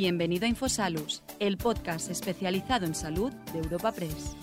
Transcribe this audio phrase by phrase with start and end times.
[0.00, 4.36] Bienvenido a Infosalus, el podcast especializado en salud de Europa Press.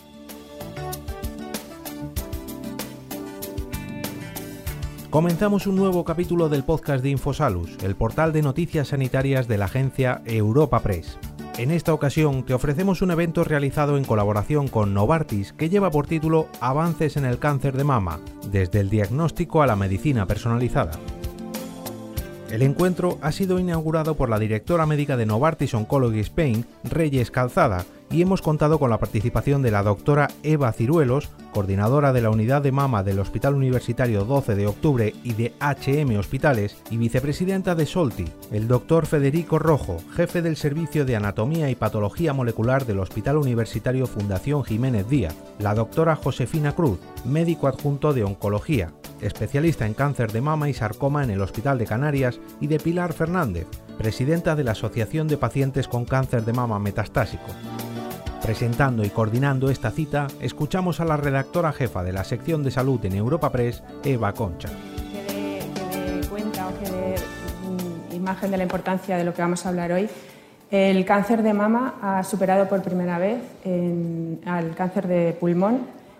[5.10, 9.66] Comenzamos un nuevo capítulo del podcast de Infosalus, el portal de noticias sanitarias de la
[9.66, 11.18] agencia Europa Press.
[11.58, 16.06] En esta ocasión te ofrecemos un evento realizado en colaboración con Novartis que lleva por
[16.06, 18.20] título Avances en el cáncer de mama,
[18.52, 21.00] desde el diagnóstico a la medicina personalizada.
[22.56, 27.84] El encuentro ha sido inaugurado por la directora médica de Novartis Oncology Spain, Reyes Calzada,
[28.12, 32.62] y hemos contado con la participación de la doctora Eva Ciruelos, coordinadora de la unidad
[32.62, 37.86] de mama del Hospital Universitario 12 de Octubre y de HM Hospitales, y vicepresidenta de
[37.86, 43.38] Solti, el doctor Federico Rojo, jefe del Servicio de Anatomía y Patología Molecular del Hospital
[43.38, 50.32] Universitario Fundación Jiménez Díaz, la doctora Josefina Cruz, médico adjunto de Oncología, especialista en cáncer
[50.32, 53.68] de mama y sarcoma en el Hospital de Canarias, y de Pilar Fernández,
[53.98, 57.46] presidenta de la Asociación de Pacientes con Cáncer de Mama Metastásico.
[58.46, 63.04] Presentando y coordinando esta cita, escuchamos a la redactora jefa de la sección de salud
[63.04, 64.70] en Europa Press, Eva Concha.
[65.28, 65.64] Que
[66.22, 67.16] dé cuenta o que dé
[68.12, 70.08] mm, imagen de la importancia de lo que vamos a hablar hoy.
[70.70, 73.42] El cáncer de mama ha superado por primera vez
[74.46, 75.80] al cáncer de pulmón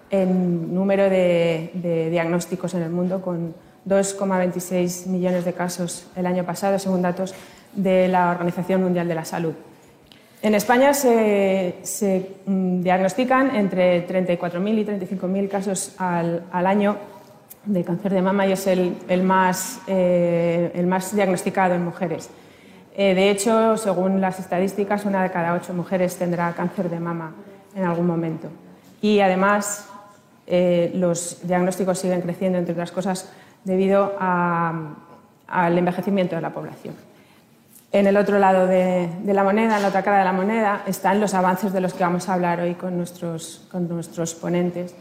[0.10, 3.54] en número de diagnósticos en el mundo, con
[3.88, 7.36] 2,26 millones de casos el año pasado, según datos
[7.76, 9.54] de la Organización Mundial de la Salud.
[10.46, 16.98] En España se, se, mm, diagnostican entre 34.000 y 35.000 casos al, año
[17.66, 22.30] de cáncer de mama y es el, eh, más diagnosticado en mujeres.
[22.96, 27.34] Eh, de hecho, según las estadísticas, una de cada ocho mujeres tendrá cáncer de mama
[27.76, 28.50] en algún momento.
[29.02, 29.90] Y además,
[30.46, 33.32] eh, los diagnósticos siguen creciendo, entre otras cosas,
[33.64, 37.15] debido al envejecimiento de la población.
[37.92, 41.22] En el otro lado de, la moneda, en la otra cara de la moneda, están
[41.22, 44.96] los avances de los que vamos a hablar hoy con nuestros, con nuestros ponentes.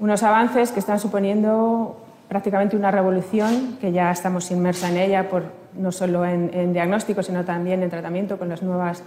[0.00, 1.96] Unos avances que están suponiendo
[2.28, 5.44] prácticamente una revolución, que ya estamos inmersa en ella, por,
[5.74, 9.04] no solo en, en diagnóstico, sino también en tratamiento con las nuevas,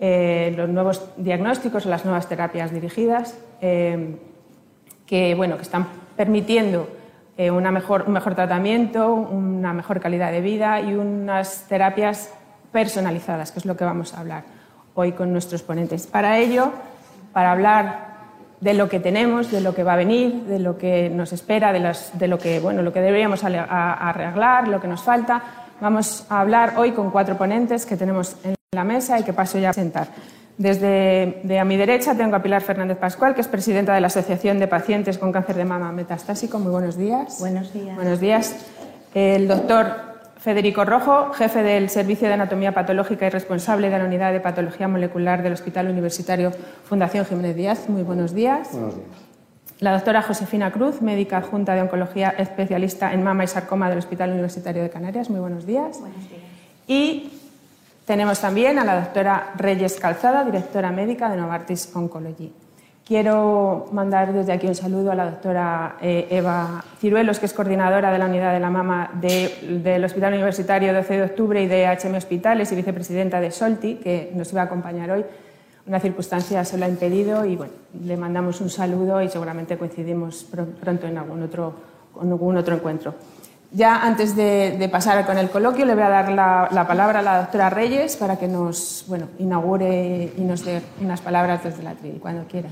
[0.00, 4.16] eh, los nuevos diagnósticos o las nuevas terapias dirigidas, eh,
[5.06, 6.88] que, bueno, que están permitiendo
[7.36, 12.34] eh, una mejor, un mejor tratamiento, una mejor calidad de vida y unas terapias
[12.72, 14.44] personalizadas, que es lo que vamos a hablar
[14.94, 16.06] hoy con nuestros ponentes.
[16.06, 16.72] Para ello,
[17.32, 18.08] para hablar
[18.60, 21.72] de lo que tenemos, de lo que va a venir, de lo que nos espera,
[21.72, 25.42] de, las- de lo, que, bueno, lo que deberíamos arreglar, lo que nos falta,
[25.80, 29.58] vamos a hablar hoy con cuatro ponentes que tenemos en la mesa y que paso
[29.58, 30.08] ya a presentar.
[30.56, 34.08] Desde de a mi derecha tengo a Pilar Fernández Pascual, que es presidenta de la
[34.08, 36.58] Asociación de Pacientes con Cáncer de Mama Metastásico.
[36.58, 37.36] Muy buenos días.
[37.38, 37.94] Buenos días.
[37.94, 38.56] Buenos días.
[39.14, 40.07] El doctor
[40.38, 44.86] Federico Rojo, jefe del Servicio de Anatomía Patológica y responsable de la Unidad de Patología
[44.86, 46.52] Molecular del Hospital Universitario
[46.84, 47.88] Fundación Jiménez Díaz.
[47.88, 48.68] Muy buenos días.
[48.72, 49.08] Buenos días.
[49.80, 54.30] La doctora Josefina Cruz, médica adjunta de Oncología especialista en mama y sarcoma del Hospital
[54.30, 55.28] Universitario de Canarias.
[55.28, 56.00] Muy buenos días.
[56.00, 56.42] Buenos días.
[56.86, 57.32] Y
[58.04, 62.52] tenemos también a la doctora Reyes Calzada, directora médica de Novartis Oncology.
[63.12, 68.12] Quiero mandar desde aquí un saludo a la doctora eh, Eva Ciruelos, que es coordinadora
[68.12, 71.86] de la unidad de la mama de- del Hospital Universitario 12 de Octubre y de
[71.86, 75.24] HM Hospitales y vicepresidenta de Solti, que nos iba a acompañar hoy.
[75.86, 77.72] Una circunstancia se lo ha impedido y bueno,
[78.04, 81.72] le mandamos un saludo y seguramente coincidimos pr- pronto en algún otro,
[82.22, 83.14] en algún otro encuentro.
[83.70, 87.18] Ya antes de, de pasar con el coloquio, le voy a dar la, la palabra
[87.18, 91.82] a la doctora Reyes para que nos bueno, inaugure y nos dé unas palabras desde
[91.82, 92.70] la atril, cuando quiera.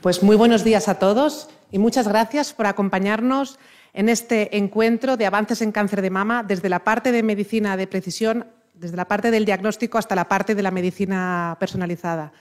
[0.00, 3.58] Pues muy buenos días a todos y muchas gracias por acompañarnos
[3.92, 7.86] en este encuentro de avances en cáncer de mama desde la parte de medicina de
[7.86, 12.32] precisión, desde la parte del diagnóstico hasta la parte de la medicina personalizada.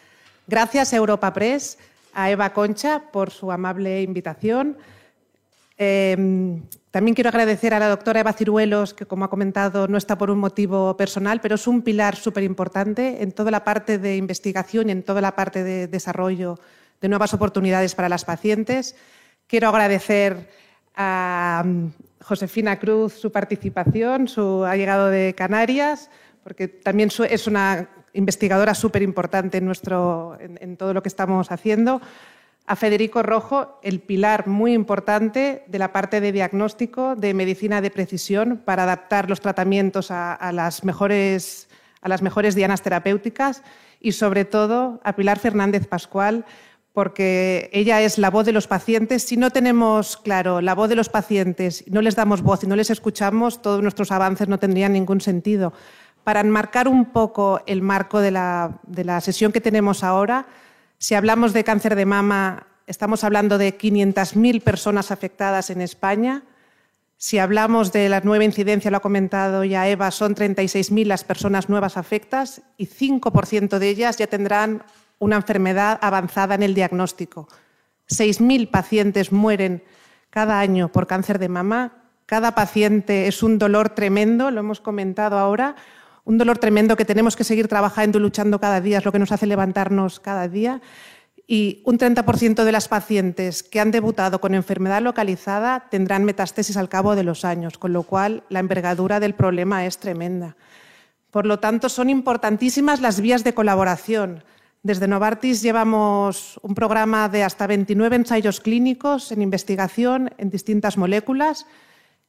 [0.48, 1.78] Gracias a Europa Press,
[2.14, 4.78] a Eva Concha por su amable invitación.
[5.78, 6.60] Eh,
[6.92, 10.32] también quiero agradecer a la doctora Eva Ciruelos, que como ha comentado no está por
[10.32, 14.90] un motivo personal, pero es un pilar súper importante en toda la parte de investigación
[14.90, 16.58] y en toda la parte de desarrollo
[17.00, 18.96] de nuevas oportunidades para las pacientes.
[19.46, 20.50] Quiero agradecer
[20.96, 21.88] a mm,
[22.24, 26.10] Josefina Cruz su participación, su ha llegado de Canarias,
[26.44, 32.02] porque también es una investigadora súper importante en- en todo lo que estamos haciendo
[32.68, 37.90] a Federico Rojo, el pilar muy importante de la parte de diagnóstico de medicina de
[37.90, 41.70] precisión para adaptar los tratamientos a, las, mejores,
[42.02, 43.64] a las mejores dianas terapéuticas
[44.02, 46.44] y sobre todo a Pilar Fernández Pascual,
[46.92, 49.24] porque ella es la voz de los pacientes.
[49.24, 52.76] Si no tenemos claro la voz de los pacientes, no les damos voz y no
[52.76, 55.72] les escuchamos, todos nuestros avances no tendrían ningún sentido.
[56.26, 60.46] para enmarcar un poco el marco de la, de la sesión que tenemos ahora,
[61.00, 66.44] si hablamos de cáncer de mama, estamos hablando de 500.000 personas afectadas en España.
[67.18, 71.70] Si hablamos de la nueva incidencia, lo ha comentado ya Eva, son 36.000 las personas
[71.70, 74.84] nuevas afectas y 5% de ellas ya tendrán
[75.20, 77.48] una enfermedad avanzada en el diagnóstico.
[78.10, 79.84] 6.000 pacientes mueren
[80.30, 81.94] cada año por cáncer de mama.
[82.26, 85.76] Cada paciente es un dolor tremendo, lo hemos comentado ahora,
[86.28, 89.20] un dolor tremendo que tenemos que seguir trabajando y luchando cada día, es lo que
[89.20, 90.82] nos hace levantarnos cada día.
[91.48, 96.90] Y un 30% de las pacientes que han debutado con enfermedad localizada tendrán metástasis al
[96.90, 100.58] cabo de los años, con lo cual la envergadura del problema es tremenda.
[101.32, 104.44] Por lo tanto, son importantísimas las vías de colaboración
[104.84, 111.66] desde Novartis llevamos un programa de hasta 29 ensayos clínicos en investigación en distintas moléculas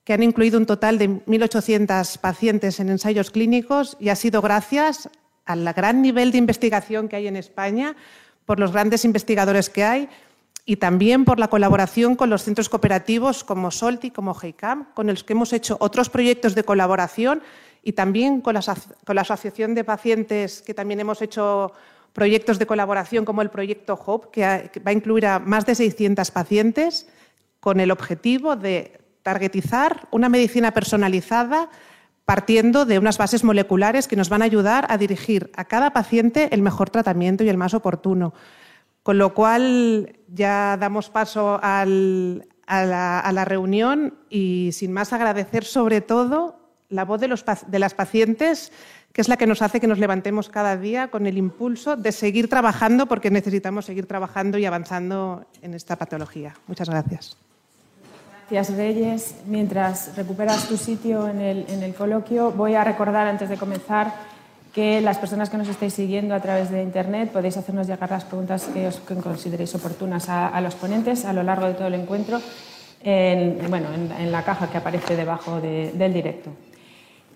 [0.09, 5.11] que han incluido un total de 1.800 pacientes en ensayos clínicos y ha sido gracias
[5.45, 7.95] al gran nivel de investigación que hay en España,
[8.47, 10.09] por los grandes investigadores que hay
[10.65, 15.25] y también por la colaboración con los centros cooperativos como SOLTI, como GEICAM, con los
[15.25, 17.43] que hemos hecho otros proyectos de colaboración
[17.83, 18.63] y también con la,
[19.05, 21.73] con la Asociación de Pacientes, que también hemos hecho
[22.15, 26.31] proyectos de colaboración como el proyecto HOPE, que va a incluir a más de 600
[26.31, 27.07] pacientes
[27.61, 31.69] con el objetivo de targetizar una medicina personalizada
[32.25, 36.49] partiendo de unas bases moleculares que nos van a ayudar a dirigir a cada paciente
[36.53, 38.33] el mejor tratamiento y el más oportuno.
[39.03, 46.59] Con lo cual ya damos paso a, la, reunión y sin más agradecer sobre todo
[46.89, 48.73] la voz de, los, de las pacientes
[49.13, 52.13] que es la que nos hace que nos levantemos cada día con el impulso de
[52.13, 56.55] seguir trabajando porque necesitamos seguir trabajando y avanzando en esta patología.
[56.67, 57.37] Muchas gracias.
[58.50, 59.35] Gracias, Reyes.
[59.47, 64.15] Mientras recuperas tu sitio en el, en el coloquio, voy a recordar antes de comenzar
[64.73, 68.25] que las personas que nos estáis siguiendo a través de Internet podéis hacernos llegar las
[68.25, 72.41] preguntas que, os, consideréis oportunas a, los ponentes a lo largo de todo el encuentro
[73.03, 76.50] en, bueno, en, la caja que aparece debajo de, del directo.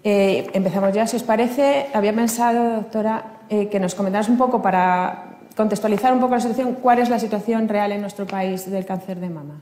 [0.03, 1.89] Eh, empezamos ya, si os parece.
[1.93, 6.79] Había pensado, doctora, eh, que nos comentaras un poco para contextualizar un poco la situación,
[6.81, 9.61] cuál es la situación real en nuestro país del cáncer de mama.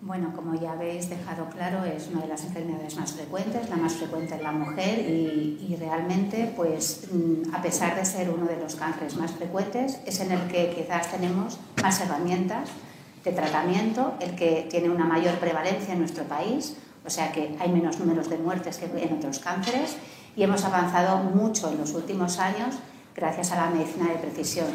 [0.00, 3.94] Bueno, como ya habéis dejado claro, es una de las enfermedades más frecuentes, la más
[3.94, 8.56] frecuente en la mujer y, y realmente, pues, mm, a pesar de ser uno de
[8.58, 12.68] los cánceres más frecuentes, es en el que quizás tenemos más herramientas
[13.24, 17.70] de tratamiento, el que tiene una mayor prevalencia en nuestro país, o sea que hay
[17.72, 19.96] menos números de muertes que en otros cánceres
[20.36, 22.76] y hemos avanzado mucho en los últimos años
[23.16, 24.68] gracias a la medicina de precisión.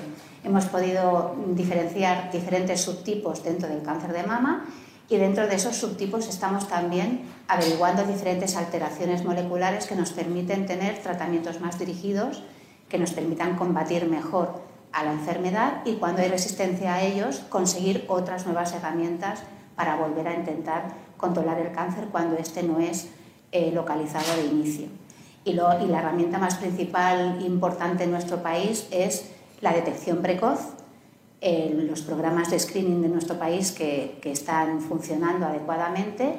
[0.43, 4.65] Hemos podido diferenciar diferentes subtipos dentro del cáncer de mama
[5.13, 11.04] y dentro de esos subtipos estamos también averiguando diferentes alteraciones moleculares que nos permiten tener
[11.04, 12.42] tratamientos más dirigidos,
[12.89, 18.06] que nos permitan combatir mejor a la enfermedad y cuando hay resistencia a ellos conseguir
[18.07, 19.44] otras nuevas herramientas
[19.75, 20.86] para volver a intentar
[21.18, 23.10] controlar el cáncer cuando este no es
[23.51, 24.88] eh, localizado de inicio.
[25.45, 29.30] Y, y, la herramienta más principal importante en nuestro país es
[29.62, 30.60] la detección precoz,
[31.43, 36.33] eh, los programas de screening de nuestro país que, que están funcionando adecuadamente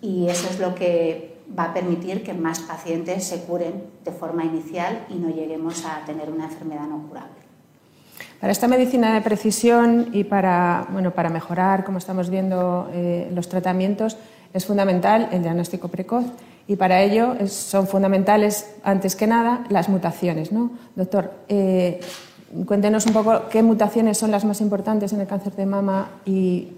[0.00, 4.44] y eso es lo que va a permitir que más pacientes se curen de forma
[4.44, 7.44] inicial y no lleguemos a tener una enfermedad no curable.
[8.40, 13.48] Para esta medicina de precisión y para, bueno, para mejorar, como estamos viendo, eh, los
[13.48, 14.16] tratamientos,
[14.52, 16.24] es fundamental el diagnóstico precoz
[16.66, 20.52] y para ello es, son fundamentales, antes que nada, las mutaciones.
[20.52, 20.70] ¿no?
[20.94, 22.00] Doctor, eh,
[22.66, 26.68] cuéntenos un poco qué mutaciones son las más importantes en el cáncer de mama y,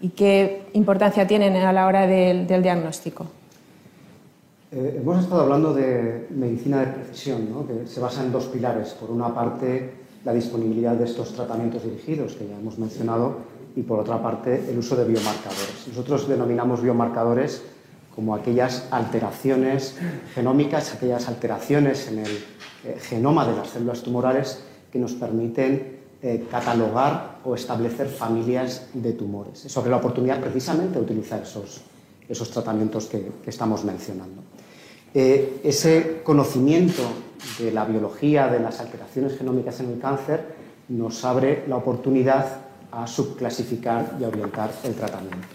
[0.00, 3.26] y qué importancia tienen a la hora del, del diagnóstico.
[4.72, 7.66] Eh, hemos estado hablando de medicina de precisión, ¿no?
[7.66, 8.90] que se basa en dos pilares.
[8.94, 9.92] Por una parte,
[10.24, 13.36] la disponibilidad de estos tratamientos dirigidos que ya hemos mencionado
[13.76, 15.86] y por otra parte el uso de biomarcadores.
[15.88, 17.62] Nosotros denominamos biomarcadores
[18.14, 19.96] como aquellas alteraciones
[20.34, 22.30] genómicas, aquellas alteraciones en el
[22.84, 29.12] eh, genoma de las células tumorales que nos permiten eh, catalogar o establecer familias de
[29.12, 29.64] tumores.
[29.64, 31.82] Eso abre la oportunidad precisamente de utilizar esos,
[32.28, 34.42] esos tratamientos que, estamos mencionando.
[35.12, 37.02] Eh, ese conocimiento
[37.58, 40.42] de la biología de las alteraciones genómicas en el cáncer
[40.88, 42.60] nos abre la oportunidad
[42.92, 45.48] a subclasificar y orientar el tratamiento.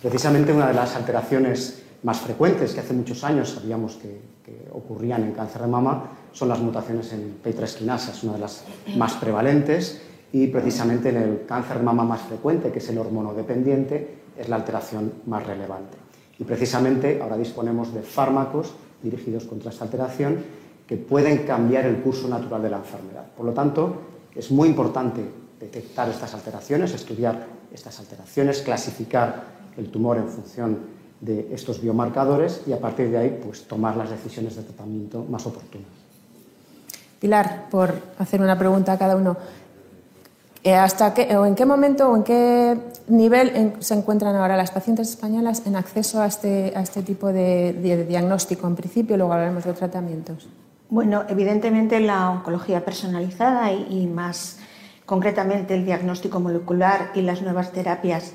[0.00, 4.36] Precisamente una de las alteraciones más frecuentes que hace muchos años sabíamos que
[4.72, 8.62] ocurrían en cáncer de mama son las mutaciones en P3 quinasa, es una de las
[8.94, 10.02] más prevalentes
[10.32, 15.14] y precisamente en el cáncer mama más frecuente, que es el hormonodependiente, es la alteración
[15.24, 15.96] más relevante.
[16.38, 20.44] Y precisamente ahora disponemos de fármacos dirigidos contra esta alteración
[20.86, 23.24] que pueden cambiar el curso natural de la enfermedad.
[23.34, 23.96] Por lo tanto,
[24.34, 25.22] es muy importante
[25.58, 29.42] detectar estas alteraciones, estudiar estas alteraciones, clasificar
[29.78, 30.78] el tumor en función
[31.18, 35.46] de estos biomarcadores y a partir de ahí pues, tomar las decisiones de tratamiento más
[35.46, 36.05] oportunas.
[37.26, 39.36] Pilar, por hacer una pregunta a cada uno.
[40.62, 42.78] Eh, ¿Hasta qué, o en qué momento o en qué
[43.08, 48.06] nivel se encuentran ahora las pacientes españolas en acceso a este, a este tipo de,
[48.08, 48.68] diagnóstico?
[48.68, 50.46] En principio, luego hablaremos de tratamientos.
[50.88, 54.58] Bueno, evidentemente la oncología personalizada y, más
[55.04, 58.34] concretamente el diagnóstico molecular y las nuevas terapias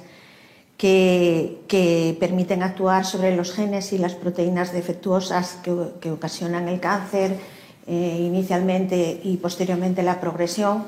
[0.75, 8.17] que, permiten actuar sobre los genes y las proteínas defectuosas que, ocasionan el cáncer eh,
[8.19, 10.85] inicialmente y posteriormente la progresión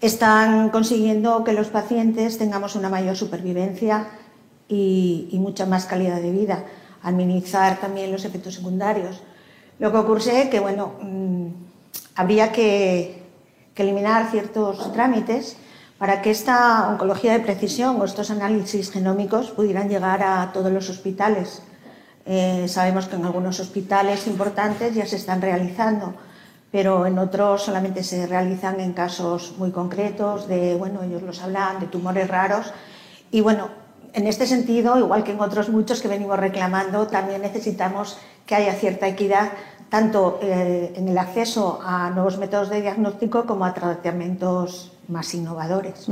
[0.00, 4.08] están consiguiendo que los pacientes tengamos una mayor supervivencia
[4.68, 6.64] y, mucha más calidad de vida,
[7.02, 9.22] al minimizar también los efectos secundarios.
[9.78, 11.46] Lo que ocurre es que, bueno, mm,
[12.14, 13.24] habría que,
[13.76, 15.58] eliminar ciertos trámites
[15.98, 20.88] para que esta oncología de precisión o estos análisis genómicos pudieran llegar a todos los
[20.88, 21.60] hospitales.
[22.26, 26.14] Eh, sabemos que en algunos hospitales importantes ya se están realizando,
[26.72, 31.78] pero en otros solamente se realizan en casos muy concretos de, bueno, ellos los hablan
[31.78, 32.72] de tumores raros.
[33.30, 33.68] Y bueno,
[34.12, 38.72] en este sentido, igual que en otros muchos que venimos reclamando, también necesitamos que haya
[38.72, 39.52] cierta equidad
[39.88, 46.08] tanto eh, en el acceso a nuevos métodos de diagnóstico como a tratamientos más innovadores.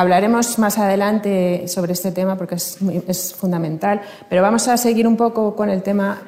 [0.00, 5.54] Hablaremos más adelante sobre este tema porque es, fundamental, pero vamos a seguir un poco
[5.54, 6.22] con el tema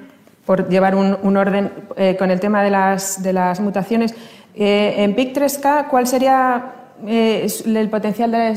[0.45, 4.15] por llevar un, orden eh, con el tema de las, mutaciones.
[4.55, 6.75] Eh, en PIC3K, ¿cuál sería
[7.07, 8.53] eh, el potencial de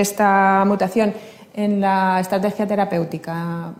[0.00, 1.12] esta mutación
[1.52, 3.74] en la estrategia terapéutica?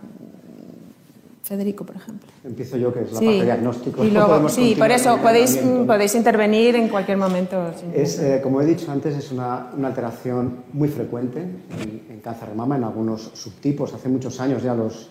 [1.49, 2.29] Federico, por ejemplo.
[2.45, 4.05] Empiezo yo, que es la parte de diagnóstico.
[4.51, 7.73] sí, por eso podéis, podéis intervenir en cualquier momento.
[7.95, 12.55] Es, eh, como he dicho antes, es una, una alteración muy frecuente en, cáncer de
[12.55, 13.95] mama, en algunos subtipos.
[13.95, 15.09] Hace muchos años ya los,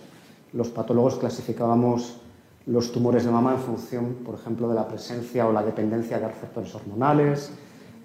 [0.53, 2.21] los patólogos clasificábamos
[2.67, 6.27] los tumores de mama en función, por ejemplo, de la presencia o la dependencia de
[6.27, 7.49] receptores hormonales.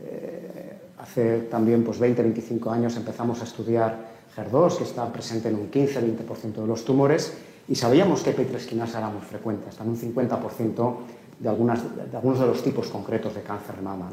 [0.03, 5.57] Eh, hace también pues, 20, 25 años empezamos a estudiar HER2, que está presente en
[5.57, 7.35] un 15-20% de los tumores
[7.73, 10.97] y sabíamos que P3 era muy frecuente, hasta en un 50%
[11.39, 14.11] de, de algunos de los tipos concretos de cáncer de mama.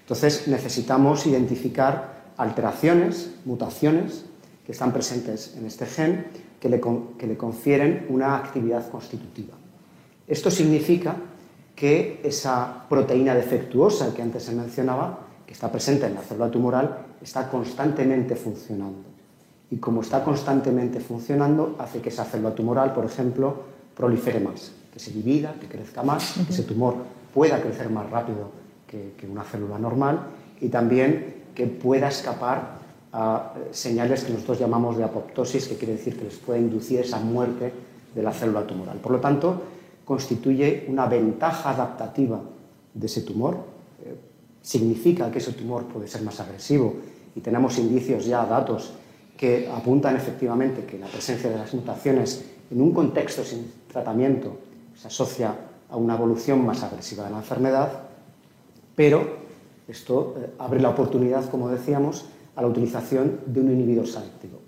[0.00, 4.26] Entonces necesitamos identificar alteraciones, mutaciones
[4.66, 6.26] que están presentes en este gen
[6.60, 9.54] que le confieren una actividad constitutiva.
[10.26, 11.16] Esto significa
[11.74, 17.06] que esa proteína defectuosa que antes se mencionaba, que está presente en la célula tumoral,
[17.22, 19.07] está constantemente funcionando
[19.70, 23.54] y como está constantemente funcionando, hace que esa célula tumoral, por ejemplo,
[23.94, 26.94] prolifere más, que se divida, que crezca más, que ese tumor
[27.34, 28.50] pueda crecer más rápido
[28.86, 30.20] que, una célula normal
[30.60, 32.78] y también que pueda escapar
[33.12, 37.00] a eh, señales que nosotros llamamos de apoptosis, que quiere decir que les puede inducir
[37.00, 37.72] esa muerte
[38.14, 38.98] de la célula tumoral.
[38.98, 39.62] Por lo tanto,
[40.04, 42.40] constituye una ventaja adaptativa
[42.94, 43.56] de ese tumor,
[44.04, 44.16] eh,
[44.62, 46.94] significa que ese tumor puede ser más agresivo
[47.36, 48.92] y tenemos indicios ya, datos
[49.38, 54.58] que apuntan efectivamente que la presencia de las mutaciones en un contexto sin tratamiento
[54.96, 55.54] se asocia
[55.88, 58.02] a una evolución más agresiva de la enfermedad,
[58.96, 59.38] pero
[59.86, 62.26] esto eh, abre la oportunidad, como decíamos,
[62.56, 64.58] a la utilización de un inhibidor selectivo,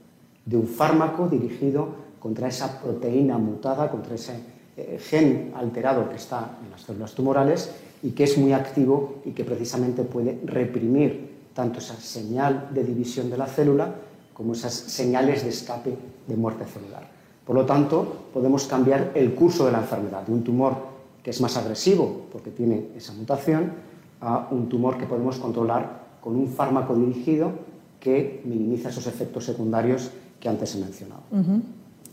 [0.47, 1.89] de un fármaco dirigido
[2.21, 4.41] contra esa proteína mutada, contra ese
[4.77, 7.73] eh, gen alterado que está en las células tumorales
[8.05, 13.29] y que es muy activo y que precisamente puede reprimir tanto esa señal de división
[13.29, 13.93] de la célula
[14.41, 15.95] como esas señales de escape
[16.27, 17.07] de muerte celular.
[17.45, 20.77] Por lo tanto, podemos cambiar el curso de la enfermedad de un tumor
[21.23, 23.71] que es más agresivo porque tiene esa mutación
[24.19, 27.53] a un tumor que podemos controlar con un fármaco dirigido
[28.01, 31.21] que minimiza esos efectos secundarios que antes he mencionado.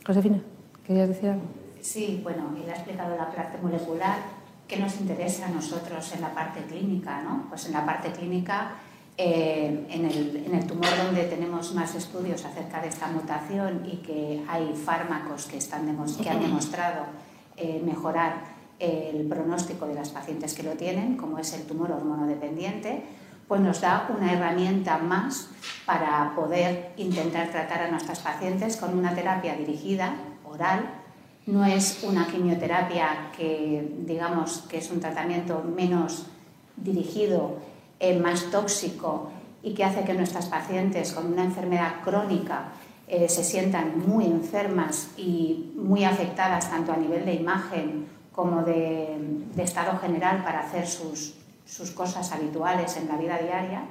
[0.06, 0.42] Josefina,
[0.86, 1.46] ¿querías decir algo?
[1.80, 4.18] Sí, bueno, él ha explicado la parte molecular.
[4.68, 7.22] ¿Qué nos interesa a nosotros en la parte clínica?
[7.24, 7.46] ¿no?
[7.48, 8.72] Pues en la parte clínica
[9.20, 14.76] eh, en, el, tumor donde tenemos más estudios acerca de esta mutación y que hay
[14.76, 15.88] fármacos que, están
[16.22, 17.06] que han demostrado
[17.56, 23.06] eh, mejorar el pronóstico de las pacientes que lo tienen, como es el tumor hormonodependiente,
[23.48, 25.50] pues nos da una herramienta más
[25.88, 30.92] para poder intentar tratar a nuestras pacientes con una terapia dirigida, oral.
[31.48, 36.28] No es una quimioterapia que digamos que es un tratamiento menos
[36.76, 37.58] dirigido
[38.22, 39.30] más tóxico
[39.64, 42.70] y que hace que nuestras pacientes con una enfermedad crónica
[43.08, 49.18] eh, se sientan muy enfermas y muy afectadas tanto a nivel de imagen como de,
[49.58, 51.36] estado general para hacer sus,
[51.66, 53.84] sus cosas habituales en la vida diaria,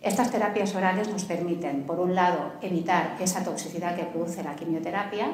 [0.00, 5.32] estas terapias orales nos permiten, por un lado, evitar esa toxicidad que produce la quimioterapia,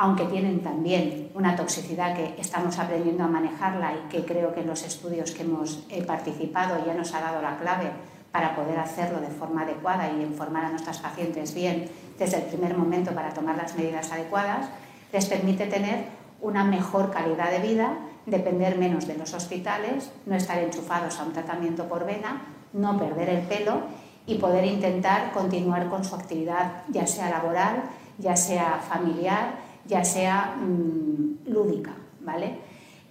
[0.00, 4.68] aunque tienen también una toxicidad que estamos aprendiendo a manejarla y que creo que en
[4.68, 7.90] los estudios que hemos eh, participado ya nos ha dado la clave
[8.30, 12.76] para poder hacerlo de forma adecuada y informar a nuestras pacientes bien desde el primer
[12.76, 14.68] momento para tomar las medidas adecuadas,
[15.12, 16.04] les permite tener
[16.40, 21.32] una mejor calidad de vida, depender menos de los hospitales, no estar enchufados a un
[21.32, 23.80] tratamiento por vena, no perder el pelo
[24.26, 27.82] y poder intentar continuar con su actividad, ya sea laboral,
[28.18, 31.94] ya sea familiar, ya sea mm, lúdica.
[32.28, 32.58] ¿vale?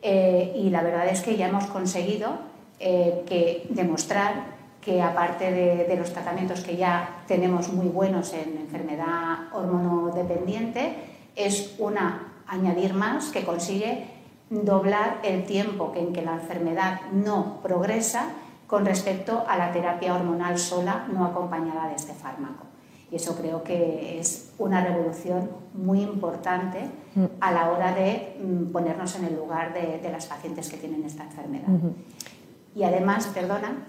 [0.02, 2.30] Eh, y la verdad es que ya hemos conseguido
[2.80, 9.52] eh, que demostrar que aparte de, los tratamientos que ya tenemos muy buenos en enfermedad
[9.52, 10.96] hormonodependiente,
[11.36, 14.06] es una añadir más que consigue
[14.50, 18.30] doblar el tiempo en que la enfermedad no progresa
[18.66, 22.64] con respecto a la terapia hormonal sola no acompañada de este fármaco.
[23.12, 27.26] Y eso creo que es una revolución muy importante mm.
[27.40, 31.24] a la hora de mm, ponernos en el lugar de, las pacientes que tienen esta
[31.24, 31.68] enfermedad.
[32.76, 33.86] Y además, perdona,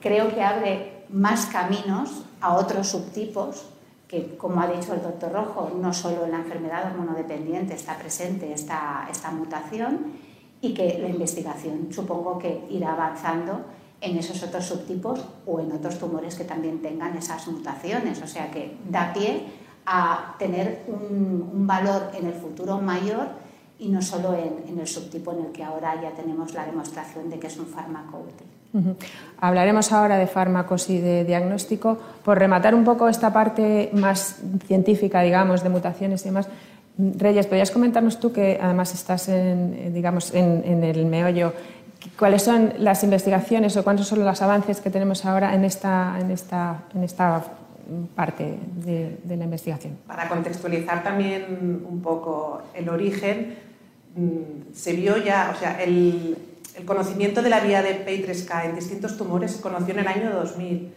[0.00, 3.66] creo que abre más caminos a otros subtipos
[4.06, 8.52] que, como ha dicho el doctor Rojo, no solo en la enfermedad hormonodependiente está presente
[8.52, 10.12] esta, esta mutación
[10.60, 13.62] y que la investigación supongo que irá avanzando
[14.02, 18.20] en esos otros subtipos o en otros tumores que también tengan esas mutaciones.
[18.20, 19.44] O sea que da pie
[19.86, 23.28] a tener un, un valor en el futuro mayor
[23.82, 27.38] y no solo en, el subtipo en el que ahora ya tenemos la demostración de
[27.40, 28.96] que es un fármaco útil.
[29.40, 31.98] Hablaremos ahora de fármacos y de diagnóstico.
[32.24, 36.48] Por rematar un poco esta parte más científica, digamos, de mutaciones y demás,
[36.96, 41.52] Reyes, ¿podrías comentarnos tú que además estás en, digamos, en, el meollo?
[42.18, 46.30] ¿Cuáles son las investigaciones o cuántos son los avances que tenemos ahora en esta, en
[46.30, 47.44] esta, en esta
[48.14, 49.98] parte de, de la investigación?
[50.06, 53.56] Para contextualizar también un poco el origen,
[54.14, 56.36] Mm, se vio ya, o sea, el,
[56.86, 60.94] conocimiento de la vía de P3K en distintos tumores se conoció en el año 2000.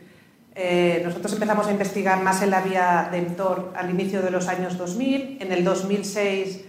[0.56, 4.48] Eh, nosotros empezamos a investigar más en la vía de mTOR al inicio de los
[4.48, 5.39] años 2000.
[5.41, 6.62] En el 2006,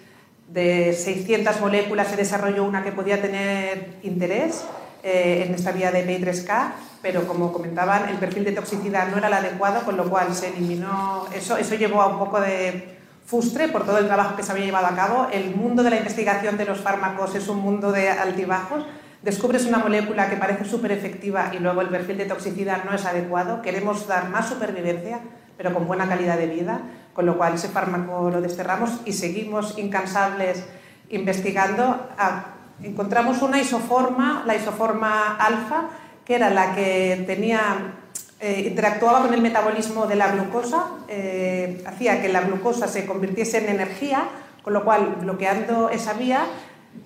[0.49, 4.65] de 600 moléculas, se desarrolló una que podía tener interés
[5.03, 9.29] eh, en esta vía de P3K, pero como comentaban, el perfil de toxicidad no era
[9.29, 11.57] el adecuado, con lo cual se eliminó eso.
[11.57, 14.87] Eso llevó a un poco de Fustre por todo el trabajo que se había llevado
[14.87, 15.29] a cabo.
[15.33, 18.85] El mundo de la investigación de los fármacos es un mundo de altibajos.
[19.23, 23.05] Descubres una molécula que parece súper efectiva y luego el perfil de toxicidad no es
[23.05, 23.63] adecuado.
[23.63, 25.21] Queremos dar más supervivencia,
[25.57, 26.81] pero con buena calidad de vida,
[27.17, 30.63] con lo cual ese fármaco lo desterramos y seguimos incansables
[31.09, 32.09] investigando.
[32.19, 32.45] Ah,
[32.83, 35.89] encontramos una isoforma, la isoforma alfa,
[36.27, 37.95] que era la que tenía
[38.39, 43.65] eh, interactuaba con el metabolismo de la glucosa, eh, hacía que la glucosa se convirtiese
[43.65, 44.25] en energía,
[44.63, 46.45] con lo cual, bloqueando esa vía,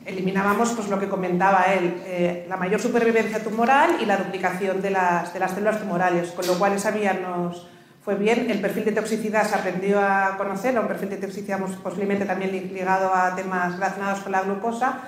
[0.06, 4.90] eliminábamos pues, lo que comentaba él, eh, la mayor supervivencia tumoral y la duplicación de
[4.90, 7.68] las, de las células tumorales, con lo cual esa vía nos
[8.04, 8.50] fue bien.
[8.50, 12.52] El perfil de toxicidad se aprendió a conocer, un perfil de toxicidad pues, posiblemente también
[12.72, 14.98] ligado a temas relacionados con la glucosa,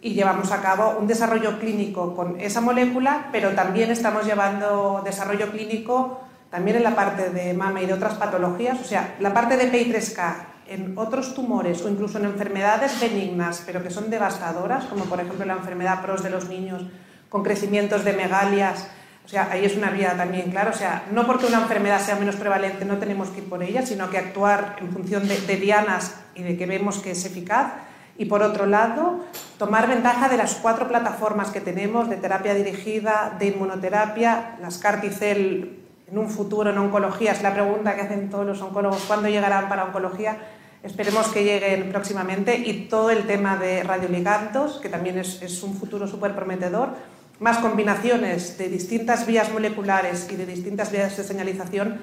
[0.00, 5.50] y llevamos a cabo un desarrollo clínico con esa molécula, pero también estamos llevando desarrollo
[5.50, 9.56] clínico también en la parte de mama y de otras patologías, o sea, la parte
[9.56, 10.34] de PI3K
[10.68, 15.44] en otros tumores o incluso en enfermedades benignas, pero que son devastadoras, como por ejemplo
[15.44, 16.82] la enfermedad PROS de los niños
[17.28, 18.88] con crecimientos de megalias,
[19.28, 22.16] o sea, ahí es una vía también clara, o sea, no porque una enfermedad sea
[22.16, 25.56] menos prevalente no tenemos que ir por ella, sino que actuar en función de, de
[25.56, 27.74] dianas y de que vemos que es eficaz
[28.16, 29.20] y por otro lado,
[29.58, 35.78] tomar ventaja de las cuatro plataformas que tenemos de terapia dirigida, de inmunoterapia, las Carticel
[36.10, 39.68] en un futuro en oncología, es la pregunta que hacen todos los oncólogos, ¿cuándo llegarán
[39.68, 40.38] para oncología?
[40.82, 45.74] Esperemos que lleguen próximamente y todo el tema de radioligandos, que también es, es un
[45.74, 46.94] futuro súper prometedor,
[47.40, 52.00] más combinaciones de distintas vías moleculares y de distintas vías de señalización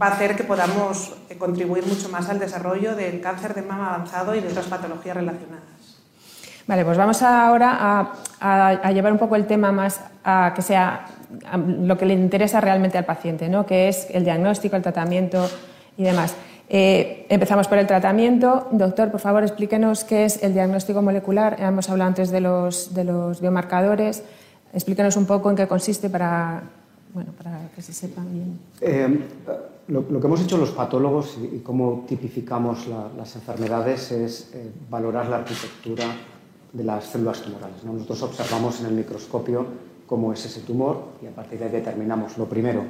[0.00, 3.94] va a hacer que podamos eh, contribuir mucho más al desarrollo del cáncer de mama
[3.94, 5.74] avanzado y de otras patologías relacionadas.
[6.66, 11.06] Vale, pues vamos ahora a, llevar un poco el tema más a que sea
[11.56, 13.66] lo que le interesa realmente al paciente, ¿no?
[13.66, 15.46] que es el diagnóstico, el tratamiento
[15.98, 16.34] y demás.
[16.68, 18.68] Eh, empezamos por el tratamiento.
[18.72, 21.60] Doctor, por favor, explíquenos qué es el diagnóstico molecular.
[21.60, 24.22] Hemos hablado antes de los, de los biomarcadores.
[24.72, 26.62] Explíquenos un poco en qué consiste para,
[27.12, 28.58] bueno, para que se sepa bien.
[28.80, 29.18] Eh,
[29.88, 35.36] lo, que hemos hecho los patólogos y, cómo tipificamos las enfermedades es eh, valorar la
[35.36, 36.04] arquitectura
[36.72, 37.84] de las células tumorales.
[37.84, 39.66] Nosotros observamos en el microscopio
[40.06, 42.84] cómo es ese tumor y a partir de ahí determinamos lo primero,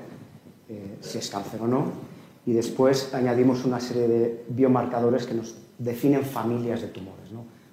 [1.00, 2.13] si es cáncer o no,
[2.46, 7.24] y después añadimos una serie de biomarcadores que nos definen familias de tumores.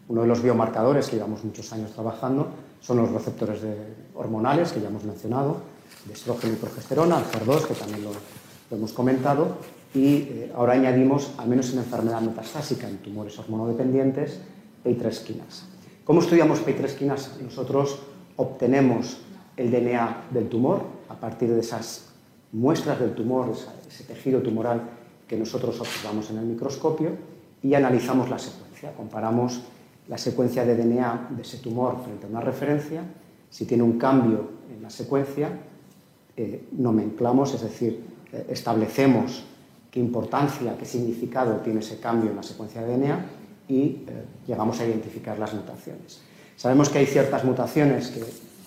[0.07, 2.47] Uno de los biomarcadores que llevamos muchos años trabajando
[2.81, 3.61] son los receptores
[4.15, 5.57] hormonales que ya hemos mencionado,
[6.05, 8.11] de estrógeno y progesterona, el HER2, que también lo,
[8.75, 9.57] hemos comentado,
[9.93, 14.39] y eh, ahora añadimos, al menos en enfermedad metastásica, en tumores hormonodependientes,
[14.85, 15.65] PI3 quinasa.
[16.05, 17.31] ¿Cómo estudiamos PI3 quinasa?
[17.41, 17.99] Nosotros
[18.37, 19.17] obtenemos
[19.57, 22.10] el DNA del tumor a partir de esas
[22.53, 23.51] muestras del tumor,
[23.87, 24.81] ese tejido tumoral
[25.27, 27.11] que nosotros observamos en el microscopio
[27.63, 28.91] y analizamos la secuencia.
[28.93, 29.61] Comparamos
[30.07, 33.01] la secuencia de DNA de ese tumor frente a una referencia.
[33.49, 35.49] Si tiene un cambio en la secuencia,
[36.35, 39.43] eh, nomenclamos, es decir, eh, establecemos
[39.89, 43.25] qué importancia, qué significado tiene ese cambio en la secuencia de DNA
[43.67, 44.03] y eh,
[44.47, 46.21] llegamos a identificar las mutaciones.
[46.57, 48.23] Sabemos que hay ciertas mutaciones que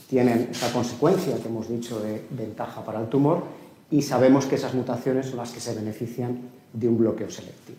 [0.08, 3.42] tienen esa consecuencia que hemos dicho de ventaja para el tumor
[3.90, 6.38] y sabemos que esas mutaciones son las que se benefician
[6.72, 7.78] de un bloqueo selectivo.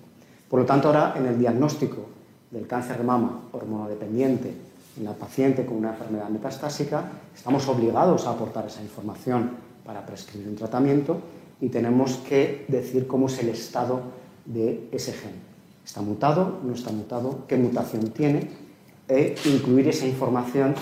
[0.49, 2.05] Por lo tanto, ahora en el diagnóstico
[2.51, 4.53] del cáncer de mama hormonodependiente
[4.97, 9.51] en la paciente con una enfermedad metastásica, estamos obligados a aportar esa información
[9.85, 11.19] para prescribir un tratamiento
[11.59, 14.01] y tenemos que decir cómo es el estado
[14.45, 15.33] de ese gen.
[15.83, 16.59] ¿Está mutado?
[16.63, 17.45] ¿No está mutado?
[17.47, 18.49] ¿Qué mutación tiene?
[19.07, 20.73] E incluir esa información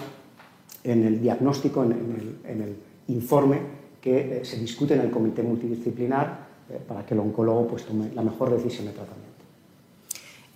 [0.83, 1.91] en el diagnóstico, en,
[2.45, 2.75] el,
[3.07, 3.59] informe
[4.04, 8.12] que eh, se discute en el comité multidisciplinar eh, para que el oncólogo pues, tome
[8.13, 9.32] la mejor decisión de tratamiento.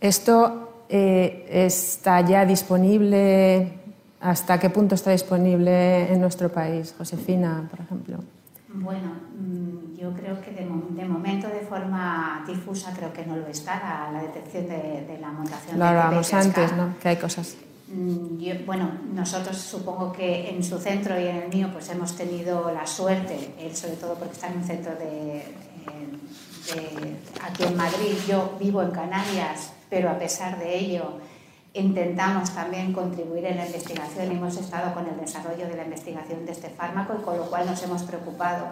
[0.02, 3.72] Esto eh, está ya disponible,
[4.20, 6.94] ¿hasta qué punto está disponible en nuestro país?
[6.98, 8.18] Josefina, por ejemplo.
[8.68, 14.12] Bueno, mm, yo creo que de, momento de forma difusa creo que no lo está
[14.12, 15.80] la, detección de, la mutación.
[15.80, 16.96] Lo hablábamos antes, ¿no?
[17.02, 17.56] Que hay cosas.
[17.90, 22.70] Mm, bueno, nosotros supongo que en su centro y en el mío pues hemos tenido
[22.72, 25.44] la suerte, él sobre todo porque está en un centro de,
[27.42, 31.14] aquí en Madrid, yo vivo en Canarias, pero a pesar de ello
[31.74, 36.52] intentamos también contribuir en la investigación hemos estado con el desarrollo de la investigación de
[36.52, 38.68] este fármaco y con lo cual nos hemos preocupado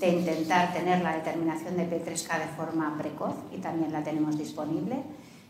[0.00, 4.96] de intentar tener la determinación de P3K de forma precoz y también la tenemos disponible,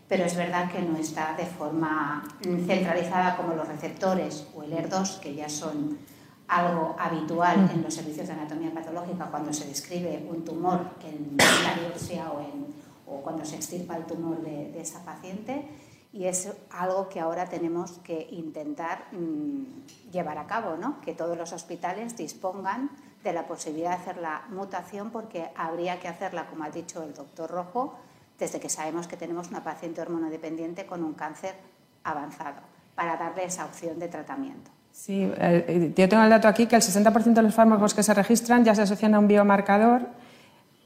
[0.09, 5.19] pero es verdad que no está de forma centralizada como los receptores o el ER2,
[5.19, 5.99] que ya son
[6.47, 11.75] algo habitual en los servicios de anatomía patológica cuando se describe un tumor en la
[11.79, 12.65] biopsia o, en,
[13.05, 15.63] o cuando se extirpa el tumor de, de esa paciente
[16.11, 20.99] y es algo que ahora tenemos que intentar mm, llevar a cabo, ¿no?
[21.01, 22.89] que todos los hospitales dispongan
[23.23, 27.13] de la posibilidad de hacer la mutación porque habría que hacerla, como ha dicho el
[27.13, 27.95] doctor Rojo,
[28.39, 31.55] desde que sabemos que tenemos una paciente hormonodependiente con un cáncer
[32.03, 32.61] avanzado,
[32.95, 34.71] para darle esa opción de tratamiento.
[34.91, 38.13] Sí, eh, yo tengo el dato aquí que el 60% de los fármacos que se
[38.13, 40.07] registran ya se asocian a un biomarcador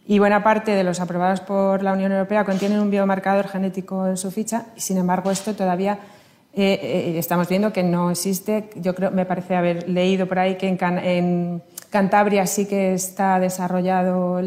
[0.06, 4.18] y buena parte de los aprobados por la Unión Europea contienen un biomarcador genético en
[4.18, 6.00] su ficha y sin embargo esto todavía
[6.56, 8.70] eh, eh, estamos viendo que no existe.
[8.76, 11.63] Yo creo, me parece haber leído por ahí que en,
[11.94, 14.42] Cantabria sí que está desarrollado,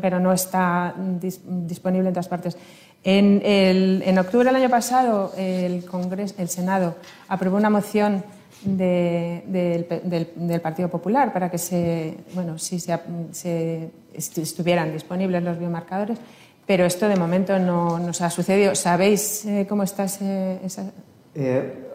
[0.00, 2.56] pero no está disponible en todas partes.
[3.02, 6.94] En, octubre del año pasado el, Congreso, el Senado
[7.26, 8.22] aprobó una moción
[8.62, 16.18] del, Partido Popular para que se, bueno, si se, estuvieran disponibles los biomarcadores,
[16.64, 18.76] pero esto de momento no nos ha sucedido.
[18.76, 20.92] ¿Sabéis eh, cómo está esa...?
[21.34, 21.87] Eh,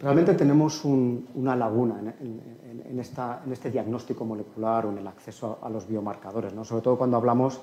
[0.00, 5.68] realmente tenemos una laguna en, esta, en, este diagnóstico molecular o en el acceso a,
[5.68, 6.64] los biomarcadores, ¿no?
[6.64, 7.60] sobre todo cuando hablamos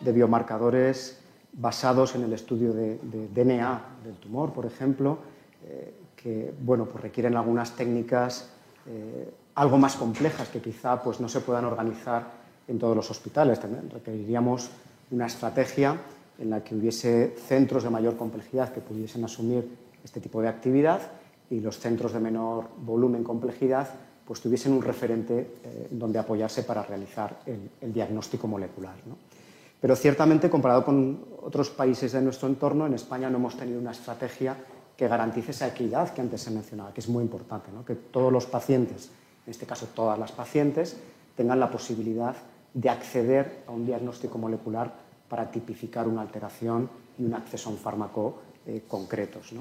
[0.00, 1.20] de biomarcadores
[1.52, 2.98] basados en el estudio de,
[3.34, 5.18] DNA del tumor, por ejemplo.
[5.66, 8.50] Eh, que bueno, pues requieren algunas técnicas
[8.86, 12.24] eh, algo más complejas que quizá pues, no se puedan organizar
[12.66, 13.60] en todos los hospitales.
[13.60, 14.70] También requeriríamos
[15.10, 15.96] una estrategia
[16.38, 19.68] en la que hubiese centros de mayor complejidad que pudiesen asumir
[20.02, 21.00] este tipo de actividad
[21.50, 23.88] y los centros de menor volumen, complejidad,
[24.24, 28.94] pues tuviesen un referente eh, donde apoyarse para realizar el, diagnóstico molecular.
[29.80, 33.92] Pero ciertamente, comparado con otros países de nuestro entorno, en España no hemos tenido una
[33.92, 34.56] estrategia
[34.96, 38.46] que garantice esa equidad que antes se mencionaba, que es muy importante, que todos los
[38.46, 39.10] pacientes,
[39.46, 40.96] en este caso todas las pacientes,
[41.36, 42.34] tengan la posibilidad
[42.72, 44.92] de acceder a un diagnóstico molecular
[45.28, 49.52] para tipificar una alteración y un acceso a un fármaco eh, concretos.
[49.52, 49.56] Eh,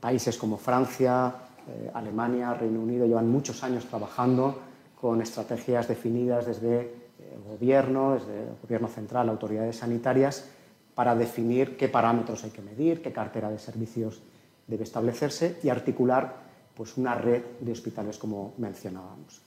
[0.00, 1.34] países como Francia,
[1.68, 4.60] eh, Alemania, Reino Unido llevan muchos años trabajando
[5.00, 6.80] con estrategias definidas desde
[7.18, 10.48] el gobierno, desde el gobierno central, autoridades sanitarias,
[10.94, 14.22] para definir qué parámetros hay que medir, qué cartera de servicios
[14.66, 16.36] debe establecerse y articular
[16.74, 19.42] pues, una red de hospitales como mencionábamos.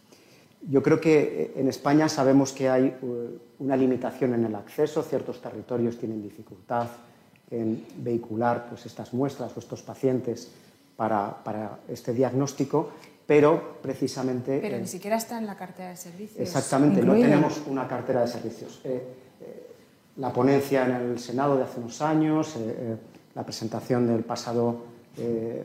[0.61, 5.03] Yo creo que eh, en España sabemos que hay eh, una limitación en el acceso,
[5.03, 6.87] ciertos territorios tienen dificultad
[7.49, 10.51] en vehicular pues, estas muestras o estos pacientes
[10.95, 12.89] para, para este diagnóstico,
[13.25, 14.59] pero precisamente...
[14.59, 16.39] Pero ni siquiera está en la cartera de servicios.
[16.39, 18.81] Exactamente, no tenemos una cartera de servicios.
[18.83, 19.03] Eh,
[20.17, 22.55] la ponencia en el Senado de hace unos años,
[23.35, 24.81] la presentación del pasado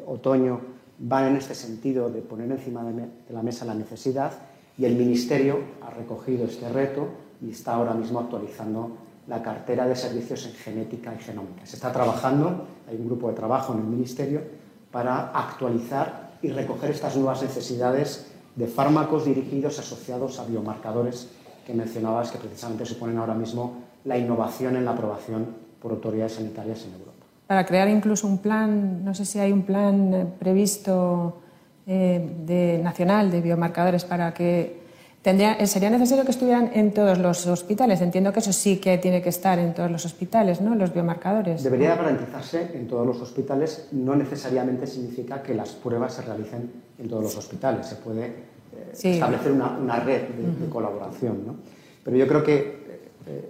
[0.06, 0.60] otoño
[0.98, 4.32] van en este sentido de poner encima de, de la mesa la necesidad
[4.76, 7.08] y el Ministerio ha recogido este reto
[7.40, 8.96] y está ahora mismo actualizando
[9.32, 11.64] la cartera de servicios en genética y genómica.
[11.64, 14.42] Se está trabajando, hay un grupo de trabajo en el Ministerio
[14.90, 21.30] para actualizar y recoger estas nuevas necesidades de fármacos dirigidos asociados a biomarcadores
[21.66, 25.46] que mencionabas que precisamente suponen ahora mismo la innovación en la aprobación
[25.80, 27.24] por autoridades sanitarias en Europa.
[27.46, 31.38] Para crear incluso un plan, no sé si hay un plan eh, previsto
[31.86, 34.81] eh, de, nacional de biomarcadores para que
[35.22, 38.00] tendría, eh, sería necesario que estuvieran en todos los hospitales.
[38.00, 40.74] Entiendo que eso sí que tiene que estar en todos los hospitales, ¿no?
[40.74, 41.62] Los biomarcadores.
[41.62, 43.88] Debería garantizarse en todos los hospitales.
[43.92, 47.86] No necesariamente significa que las pruebas se realicen en todos los hospitales.
[47.86, 51.46] Se puede eh, establecer una, red de, colaboración.
[51.46, 51.56] ¿no?
[52.04, 52.82] Pero yo creo que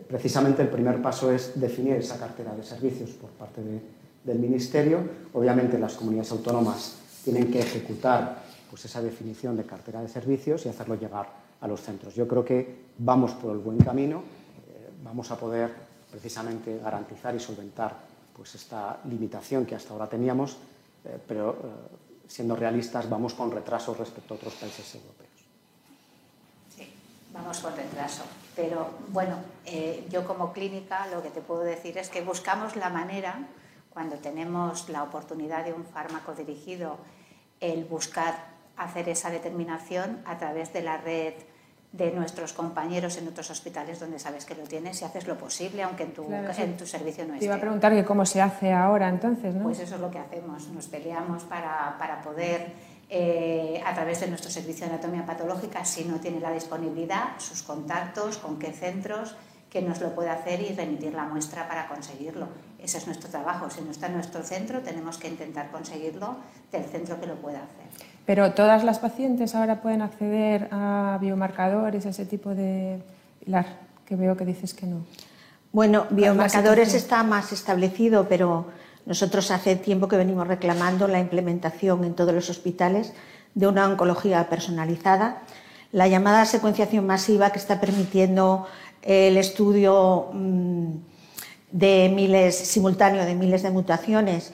[0.07, 3.63] precisamente el primer paso es definir esa cartera de servicios por parte
[4.23, 4.99] del Ministerio.
[5.33, 10.69] Obviamente las comunidades autónomas tienen que ejecutar pues, esa definición de cartera de servicios y
[10.69, 12.15] hacerlo llegar a los centros.
[12.15, 15.73] Yo creo que vamos por el buen camino, eh, vamos a poder
[16.11, 17.97] precisamente garantizar y solventar
[18.37, 20.59] pues, esta limitación que hasta ahora teníamos,
[21.05, 25.31] eh, pero eh, siendo realistas vamos con retraso respecto a otros países europeos.
[26.77, 26.93] Sí,
[27.33, 28.25] vamos con retraso.
[28.55, 29.37] Pero bueno,
[30.11, 33.49] yo como clínica lo que te puedo decir es que buscamos la manera
[33.89, 36.99] cuando tenemos la oportunidad de un fármaco dirigido,
[37.61, 41.33] el buscar hacer esa determinación a través de la red
[41.93, 45.83] de nuestros compañeros en otros hospitales donde sabes que lo tienes y haces lo posible,
[45.83, 47.41] aunque en tu, en tu servicio no esté.
[47.41, 49.65] Te iba a preguntar que cómo se hace ahora entonces, ¿no?
[49.65, 52.73] Pues eso es lo que hacemos, nos peleamos para, poder,
[53.11, 57.63] eh, a través de nuestro servicio de anatomía patológica, si no tiene la disponibilidad, sus
[57.63, 59.37] contactos, con qué centros,
[59.69, 62.49] que nos lo puede hacer y remitir la muestra para conseguirlo.
[62.79, 63.71] Ese es nuestro trabajo.
[63.71, 66.37] Si no está en nuestro centro, tenemos que intentar conseguirlo
[66.71, 68.12] del centro que lo pueda hacer.
[68.27, 73.01] Pero todas las pacientes ahora pueden acceder a biomarcadores, a ese tipo de...
[73.45, 73.67] Pilar,
[74.07, 75.05] que veo que dices que no.
[75.73, 78.67] Bueno, biomarcadores está más establecido, pero
[79.05, 83.15] nosotros hace tiempo que venimos reclamando la implementación en todos los hospitales
[83.55, 85.43] de una oncología personalizada,
[85.91, 88.67] la llamada secuenciación masiva que está permitiendo
[89.03, 90.95] el estudio mm,
[91.73, 94.53] de miles simultáneo de miles de mutaciones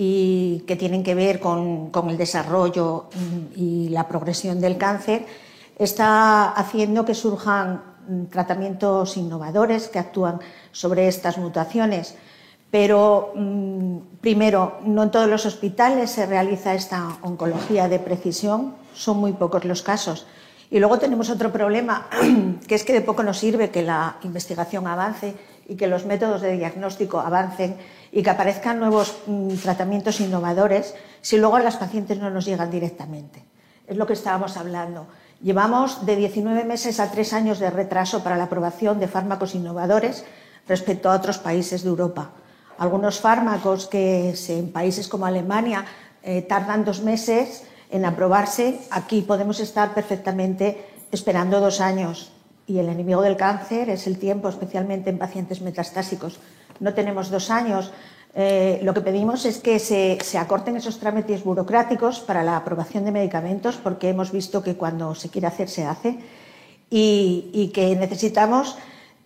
[0.00, 5.26] y que tienen que ver con, el desarrollo mm, y la progresión del cáncer,
[5.76, 10.38] está haciendo que surjan mm, tratamientos innovadores que actúan
[10.70, 12.14] sobre estas mutaciones.
[12.70, 13.32] Pero,
[14.20, 19.64] primero, no en todos los hospitales se realiza esta oncología de precisión, son muy pocos
[19.64, 20.26] los casos.
[20.70, 22.06] Y luego tenemos otro problema,
[22.68, 25.34] que es que de poco nos sirve que la investigación avance
[25.66, 27.78] y que los métodos de diagnóstico avancen
[28.12, 33.44] y que aparezcan nuevos mm, tratamientos innovadores si luego las pacientes no nos llegan directamente.
[33.86, 35.06] Es lo que estábamos hablando.
[35.42, 40.24] Llevamos de 19 meses a 3 años de retraso para la aprobación de fármacos innovadores
[40.66, 42.30] respecto a otros países de Europa.
[42.78, 45.84] Algunos fármacos que en países como Alemania
[46.22, 52.32] eh, tardan dos meses en aprobarse, aquí podemos estar perfectamente esperando dos años.
[52.66, 56.38] Y el enemigo del cáncer es el tiempo, especialmente en pacientes metastásicos.
[56.80, 57.92] No tenemos dos años.
[58.34, 63.12] Eh, lo que pedimos es que se, acorten esos trámites burocráticos para la aprobación de
[63.12, 66.18] medicamentos, porque hemos visto que cuando se quiere hacer, se hace.
[66.90, 68.78] Y, que necesitamos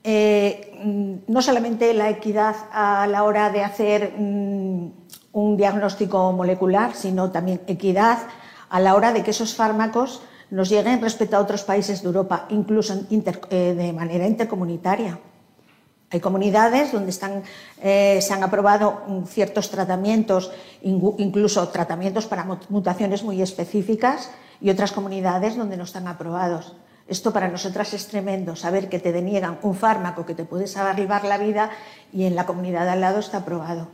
[0.03, 4.91] eh, no solamente la equidad a la hora de hacer mm,
[5.33, 8.19] un diagnóstico molecular, sino también equidad
[8.69, 12.47] a la hora de que esos fármacos nos lleguen respecto a otros países de Europa,
[12.51, 15.19] incluso eh, de manera intercomunitaria.
[16.13, 17.13] Hay comunidades donde
[17.83, 25.57] eh, se han aprobado ciertos tratamientos, incluso tratamientos para mutaciones muy específicas, y otras comunidades
[25.57, 26.77] donde no están aprobados.
[27.09, 31.25] Esto para nosotras es tremendo, saber que te deniegan un fármaco que te puede salvar
[31.25, 31.71] la vida
[32.13, 33.89] y en la comunidad de al lado está aprobado.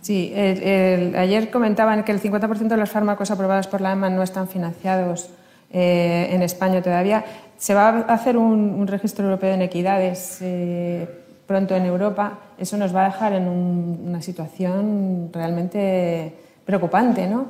[0.00, 4.48] Sí, ayer comentaban que el 50% de los fármacos aprobados por la EMA no están
[4.48, 5.28] financiados
[5.72, 7.24] eh, en España todavía.
[7.60, 11.06] Se va a hacer un, registro europeo de inequidades eh,
[11.46, 12.38] pronto en Europa.
[12.58, 16.32] Eso nos va a dejar en una situación realmente
[16.64, 17.26] preocupante.
[17.26, 17.48] ¿no?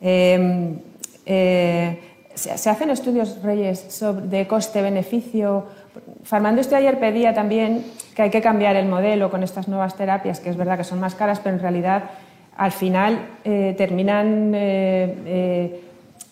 [0.00, 0.80] Em,
[1.24, 2.00] eh,
[2.34, 5.66] se, hacen estudios, Reyes, de coste-beneficio.
[6.24, 7.84] Farmando este ayer pedía también
[8.16, 10.98] que hay que cambiar el modelo con estas nuevas terapias, que es verdad que son
[10.98, 12.10] más caras, pero en realidad
[12.56, 14.52] al final eh, terminan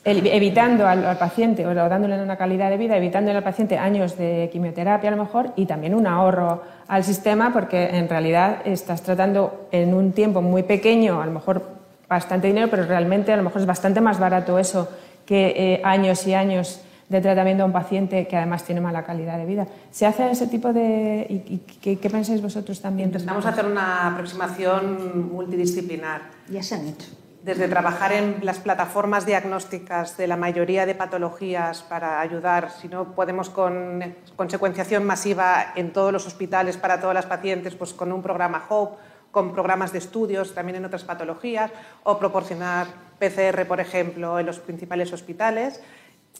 [0.04, 5.08] evitando al, paciente o dándole una calidad de vida, evitándole al paciente años de quimioterapia
[5.08, 9.92] a lo mejor y también un ahorro al sistema porque en realidad estás tratando en
[9.92, 11.62] un tiempo muy pequeño, a lo mejor
[12.08, 14.88] bastante dinero, pero realmente a lo mejor es bastante más barato eso
[15.26, 19.36] que eh, años y años de tratamiento a un paciente que además tiene mala calidad
[19.36, 19.66] de vida.
[19.90, 21.26] ¿Se hace ese tipo de...?
[21.28, 23.08] ¿Y, qué, pensáis vosotros también?
[23.08, 26.22] Intentamos hacer una aproximación multidisciplinar.
[26.48, 31.82] Ya se han hecho desde trabajar en las plataformas diagnósticas de la mayoría de patologías
[31.82, 34.14] para ayudar, si no podemos con,
[34.48, 38.98] secuenciación masiva en todos los hospitales para todas las pacientes, pues con un programa HOPE,
[39.30, 41.70] con programas de estudios también en otras patologías,
[42.02, 45.80] o proporcionar PCR, por ejemplo, en los principales hospitales.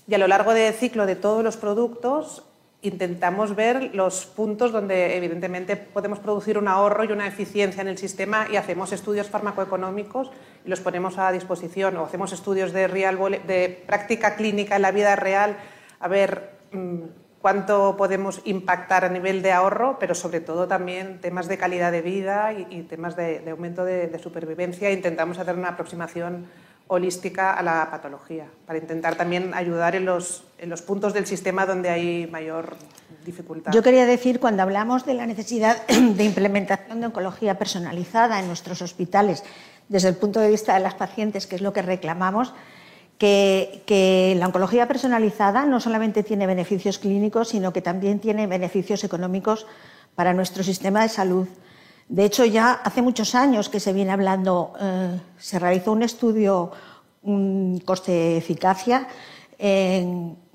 [0.06, 2.44] Y a lo largo del ciclo de todos los productos
[2.82, 7.98] intentamos ver los puntos donde evidentemente podemos producir un ahorro y una eficiencia en el
[7.98, 10.30] sistema y hacemos estudios farmacoeconómicos
[10.64, 14.92] y los ponemos a disposición o hacemos estudios de, real, de práctica clínica en la
[14.92, 15.56] vida real
[15.98, 17.00] a ver mm,
[17.42, 22.02] cuánto podemos impactar a nivel de ahorro, pero sobre todo también temas de calidad de
[22.02, 24.90] vida y, temas de, aumento de, de supervivencia.
[24.90, 26.46] Intentamos hacer una aproximación
[26.90, 31.64] holística a la patología, para intentar también ayudar en los, en los puntos del sistema
[31.64, 32.76] donde hay mayor
[33.24, 33.70] dificultad.
[33.72, 38.82] Yo quería decir, cuando hablamos de la necesidad de implementación de oncología personalizada en nuestros
[38.82, 39.44] hospitales,
[39.88, 42.54] desde el punto de vista de las pacientes, que es lo que reclamamos,
[43.18, 49.04] que, que, la oncología personalizada no solamente tiene beneficios clínicos, sino que también tiene beneficios
[49.04, 49.68] económicos
[50.16, 51.46] para nuestro sistema de salud.
[52.10, 56.72] De hecho, ya hace muchos años que se viene hablando, eh, se realizó un estudio
[57.84, 59.06] coste-eficacia,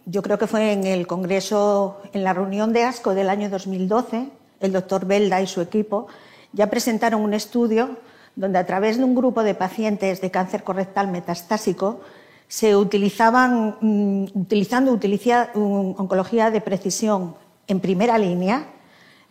[0.07, 4.29] yo creo que fue en el Congreso, en la reunión de ASCO del año 2012,
[4.59, 6.07] el doctor Belda y su equipo
[6.51, 7.97] ya presentaron un estudio
[8.35, 12.01] donde a través de un grupo de pacientes de cáncer correctal metastásico
[12.49, 17.35] se utilizaban, mm, utilizando oncología de precisión
[17.67, 18.67] en primera línea,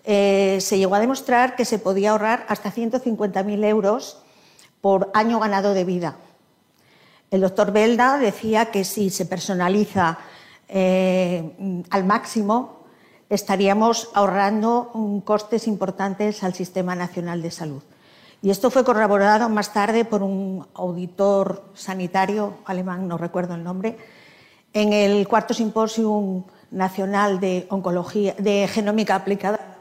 [0.04, 4.18] eh, se llegó a demostrar que se podía ahorrar hasta 150.000 euros
[4.82, 6.16] por año ganado de vida.
[7.30, 10.18] El doctor Belda decía que si se personaliza
[10.68, 12.84] eh, al máximo,
[13.30, 17.82] estaríamos ahorrando costes importantes al Sistema Nacional de Salud.
[18.42, 23.96] Y esto fue corroborado más tarde por un auditor sanitario alemán, no recuerdo el nombre,
[24.74, 29.73] en el cuarto simposium nacional de, oncología, de genómica aplicada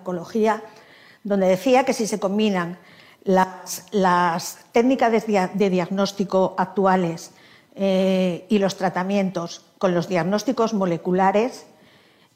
[1.23, 2.77] donde decía que si se combinan
[3.23, 7.31] las, técnicas de, diagnóstico actuales
[7.75, 11.65] eh, y los tratamientos con los diagnósticos moleculares,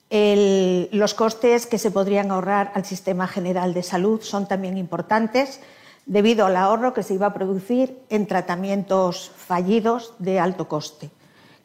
[0.10, 5.60] los costes que se podrían ahorrar al sistema general de salud son también importantes
[6.06, 11.12] debido al ahorro que se iba a producir en tratamientos fallidos de alto coste.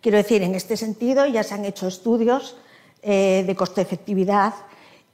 [0.01, 2.57] Quiero decir, en este sentido ya se han hecho estudios
[3.03, 4.53] eh, de coste-efectividad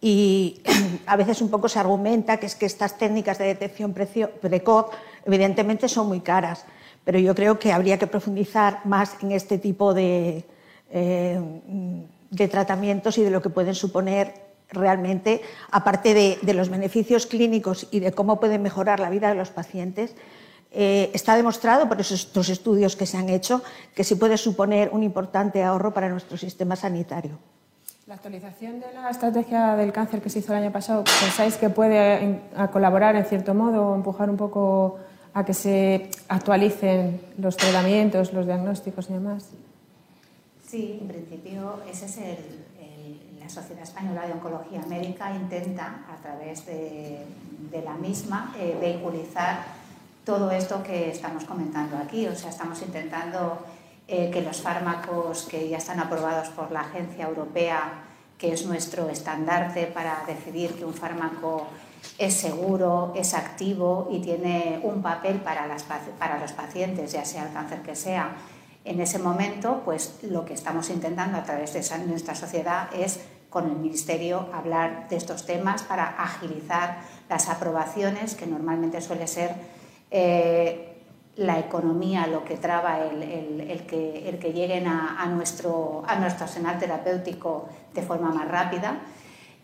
[0.00, 0.61] y
[1.06, 4.87] a veces un poco se argumenta que es que estas técnicas de detección precoz
[5.24, 6.64] evidentemente son muy caras,
[7.04, 10.44] pero yo creo que habría que profundizar más en este tipo de,
[10.90, 11.40] eh,
[12.30, 18.00] de tratamientos y de lo que pueden suponer realmente, aparte de, los beneficios clínicos y
[18.00, 20.14] de cómo pueden mejorar la vida de los pacientes,
[20.70, 23.62] eh, está demostrado por estos estudios que se han hecho
[23.94, 27.38] que sí puede suponer un importante ahorro para nuestro sistema sanitario.
[28.08, 31.68] La actualización de la estrategia del cáncer que se hizo el año pasado, ¿pensáis que
[31.68, 32.40] puede
[32.72, 34.98] colaborar en cierto modo o empujar un poco
[35.34, 39.50] a que se actualicen los tratamientos, los diagnósticos y demás?
[40.66, 42.36] Sí, en principio ese es el,
[43.42, 47.26] la Sociedad Española de Oncología Médica intenta a través de,
[47.84, 49.66] la misma eh, vehiculizar
[50.24, 52.26] todo esto que estamos comentando aquí.
[52.26, 53.59] O sea, estamos intentando
[54.09, 58.04] eh, que los fármacos que ya están aprobados por la Agencia Europea,
[58.38, 61.66] que es nuestro estandarte para decidir que un fármaco
[62.16, 67.82] es seguro, es activo y tiene un papel para, los pacientes, ya sea el cáncer
[67.82, 68.34] que sea,
[68.84, 73.66] en ese momento, pues lo que estamos intentando a través de nuestra sociedad es con
[73.66, 79.54] el Ministerio hablar de estos temas para agilizar las aprobaciones, que normalmente suele ser
[80.11, 80.88] eh,
[81.39, 86.78] la economía lo que traba el, que, el que, lleguen a, nuestro, a nuestro arsenal
[86.78, 88.99] terapéutico de forma más rápida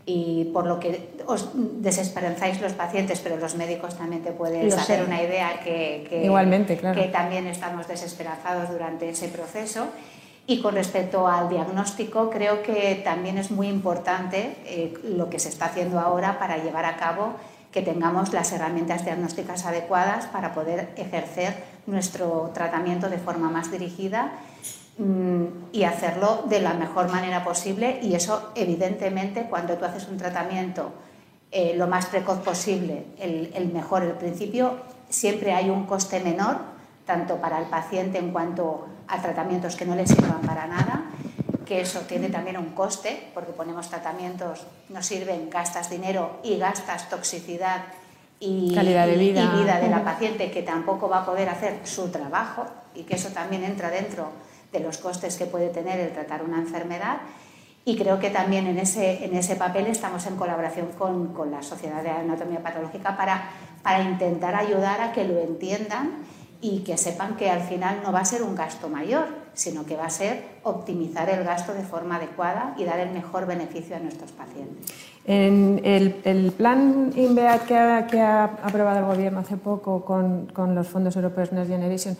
[0.06, 5.04] y por lo que os desesperanzáis los pacientes, pero los médicos también te pueden hacer
[5.04, 7.00] una idea que, Igualmente, claro.
[7.00, 9.86] que también estamos desesperanzados durante ese proceso.
[10.46, 15.48] Y con respecto al diagnóstico, creo que también es muy importante eh, lo que se
[15.48, 17.32] está haciendo ahora para llevar a cabo
[17.74, 21.56] que tengamos las herramientas diagnósticas adecuadas para poder ejercer
[21.88, 24.30] nuestro tratamiento de forma más dirigida
[24.96, 27.98] mm, y hacerlo de la mejor manera posible.
[28.00, 30.92] Y eso, evidentemente, cuando tú haces un tratamiento
[31.50, 34.76] eh, lo más precoz posible, el, el mejor, el principio,
[35.08, 36.58] siempre hay un coste menor,
[37.04, 41.06] tanto para el paciente en cuanto a tratamientos que no le sirvan para nada,
[41.64, 47.08] que eso tiene también un coste, porque ponemos tratamientos, no sirven, gastas dinero y gastas
[47.08, 47.84] toxicidad
[48.40, 49.42] y calidad de vida.
[49.42, 53.16] y vida de la paciente que tampoco va a poder hacer su trabajo y que
[53.16, 54.28] eso también entra dentro
[54.72, 57.18] de los costes que puede tener el tratar una enfermedad.
[57.86, 61.62] Y creo que también en ese, en ese papel estamos en colaboración con, con la
[61.62, 63.50] Sociedad de Anatomía Patológica para,
[63.82, 66.24] para intentar ayudar a que lo entiendan
[66.60, 69.96] y que sepan que al final no va a ser un gasto mayor, sino que
[69.96, 74.00] va a ser optimizar el gasto de forma adecuada y dar el mejor beneficio a
[74.00, 74.92] nuestros pacientes.
[75.26, 80.74] En el, plan INVEAT que ha, que ha, aprobado el Gobierno hace poco con, con,
[80.74, 82.16] los fondos europeos Next Generation,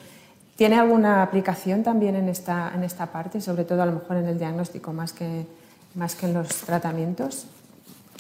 [0.57, 4.29] ¿tiene alguna aplicación también en esta, en esta parte, sobre todo a lo mejor en
[4.29, 5.47] el diagnóstico más que,
[5.95, 7.47] más que en los tratamientos?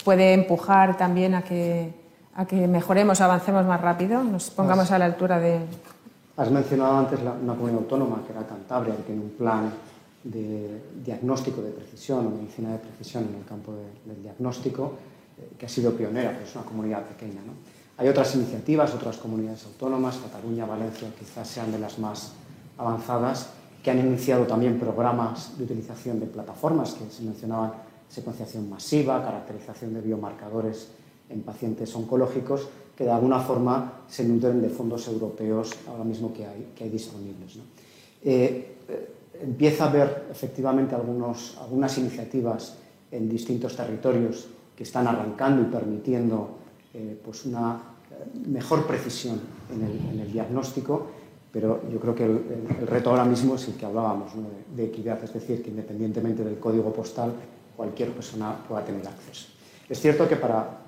[0.05, 1.95] ¿Puede empujar también a que,
[2.35, 5.61] a que mejoremos, avancemos más rápido, nos pongamos a la altura de,
[6.37, 9.73] Has mencionado antes una comunidad autónoma que era Cantabria, que tiene un plan
[10.25, 13.73] de diagnóstico de precisión o medicina de precisión en el campo
[14.05, 14.95] del diagnóstico,
[15.39, 17.41] eh, que ha sido pionera, pero es una comunidad pequeña.
[17.47, 17.53] ¿no?
[17.99, 22.33] Hay otras iniciativas, otras comunidades autónomas, Cataluña, Valencia, quizás sean de las más
[22.79, 23.51] avanzadas,
[23.85, 27.75] que han iniciado también programas de utilización de plataformas que se mencionaban
[28.09, 30.89] secuenciación masiva, caracterización de biomarcadores
[31.29, 32.67] en pacientes oncológicos,
[32.97, 36.91] que de alguna forma se nutren de fondos europeos ahora mismo que hay, que hay
[36.91, 37.57] disponibles.
[37.57, 37.65] ¿no?
[38.23, 42.77] Eh, eh, empieza a haber efectivamente algunos, algunas iniciativas
[43.11, 46.51] en distintos territorios que están arrancando y permitiendo
[46.95, 47.81] eh, pues una
[48.47, 49.41] mejor precisión
[49.73, 51.07] en el, en el, diagnóstico,
[51.53, 54.43] pero yo creo que el, el, reto ahora mismo es el que hablábamos, ¿no?
[54.43, 57.33] de, de equidad, es decir, que independientemente del código postal,
[57.77, 59.49] cualquier persona pueda tener acceso.
[59.89, 60.84] Es cierto que para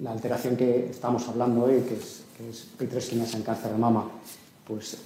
[0.00, 4.04] la alteración que estamos hablando hoy, que es, que es P3 en cáncer de mama,
[4.66, 4.98] pues eh,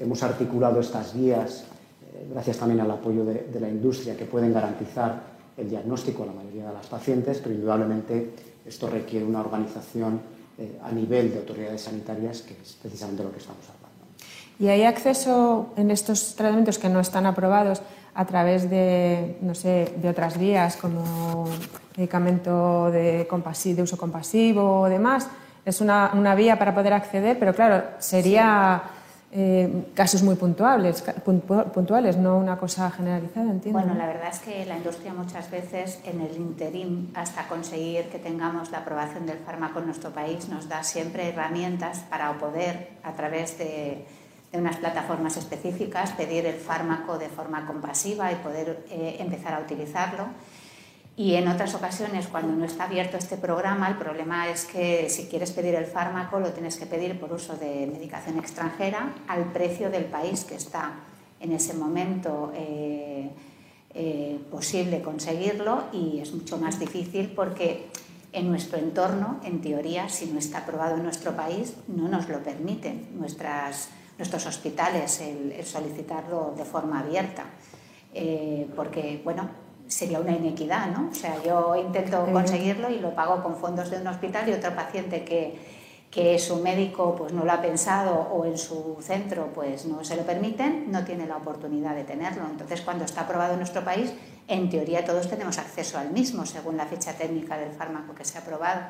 [0.00, 1.64] hemos articulado estas guías,
[2.14, 6.32] eh, gracias también al apoyo de, la industria, que pueden garantizar el diagnóstico a la
[6.32, 8.30] mayoría de las pacientes, pero indudablemente
[8.64, 10.20] esto requiere una organización
[10.58, 13.82] eh, a nivel de autoridades sanitarias, que es precisamente lo que estamos hablando.
[14.58, 17.82] ¿Y hay acceso en estos tratamientos que no están aprobados
[18.14, 21.46] a través de, no sé, de otras vías como
[21.96, 25.28] medicamento de, de uso compasivo o demás.
[25.64, 28.82] Es una, una, vía para poder acceder, pero claro, sería
[29.30, 31.02] eh, casos muy puntuales,
[31.72, 33.78] puntuales, no una cosa generalizada, entiendo.
[33.78, 38.18] Bueno, la verdad es que la industria muchas veces en el interim, hasta conseguir que
[38.18, 43.12] tengamos la aprobación del fármaco en nuestro país, nos da siempre herramientas para poder, a
[43.12, 44.04] través de
[44.52, 49.60] de unas plataformas específicas, pedir el fármaco de forma compasiva y poder eh, empezar a
[49.60, 50.26] utilizarlo.
[51.16, 55.26] Y en otras ocasiones, cuando no está abierto este programa, el problema es que si
[55.26, 59.90] quieres pedir el fármaco, lo tienes que pedir por uso de medicación extranjera al precio
[59.90, 60.92] del país que está
[61.40, 63.30] en ese momento eh,
[63.94, 67.88] eh, posible conseguirlo y es mucho más difícil porque
[68.32, 72.42] en nuestro entorno, en teoría, si no está aprobado en nuestro país, no nos lo
[72.42, 77.44] permiten nuestras nuestros hospitales el, el solicitarlo de forma abierta,
[78.14, 79.48] eh, porque, bueno,
[79.86, 81.10] sería una inequidad, ¿no?
[81.10, 84.74] O sea, yo intento conseguirlo y lo pago con fondos de un hospital y otro
[84.74, 85.58] paciente que,
[86.10, 90.16] que su médico pues no lo ha pensado o en su centro pues no se
[90.16, 92.44] lo permiten, no tiene la oportunidad de tenerlo.
[92.50, 94.12] Entonces, cuando está aprobado en nuestro país,
[94.48, 98.38] en teoría todos tenemos acceso al mismo según la ficha técnica del fármaco que se
[98.38, 98.80] ha aprobado.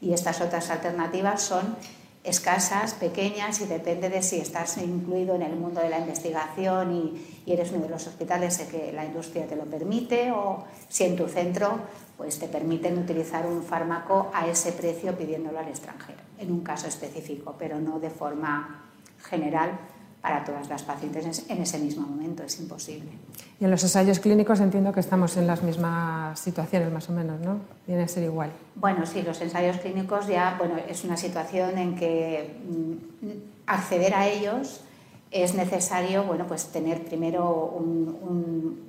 [0.00, 1.76] Y estas otras alternativas son
[2.22, 7.36] escasas, pequeñas y depende de si estás incluido en el mundo de la investigación y,
[7.50, 11.16] eres uno de los hospitales en que la industria te lo permite o si en
[11.16, 11.80] tu centro
[12.16, 16.86] pues te permiten utilizar un fármaco a ese precio pidiéndolo al extranjero, en un caso
[16.86, 18.84] específico, pero no de forma
[19.18, 19.80] general
[20.20, 23.10] para todas las pacientes en ese mismo momento, es imposible.
[23.58, 27.40] Y en los ensayos clínicos entiendo que estamos en las mismas situaciones, más o menos,
[27.40, 27.58] ¿no?
[27.86, 28.50] Viene a ser igual.
[28.74, 33.30] Bueno, sí, los ensayos clínicos ya, bueno, es una situación en que mm,
[33.66, 34.82] acceder a ellos
[35.30, 38.88] es necesario, bueno, pues tener primero un,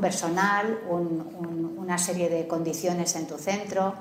[0.00, 3.94] personal, una serie de condiciones en tu centro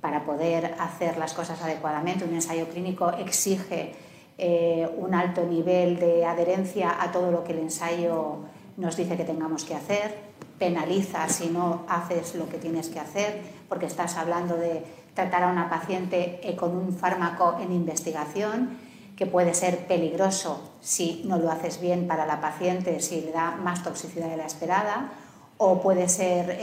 [0.00, 2.24] para poder hacer las cosas adecuadamente.
[2.24, 3.94] Un ensayo clínico exige
[4.38, 8.38] eh, un alto nivel de adherencia a todo lo que el ensayo
[8.76, 10.14] nos dice que tengamos que hacer,
[10.58, 14.82] penaliza si no haces lo que tienes que hacer, porque estás hablando de
[15.14, 18.78] tratar a una paciente eh, con un fármaco en investigación
[19.16, 23.52] que puede ser peligroso si no lo haces bien para la paciente, si le da
[23.52, 25.12] más toxicidad de la esperada,
[25.58, 26.58] o puede ser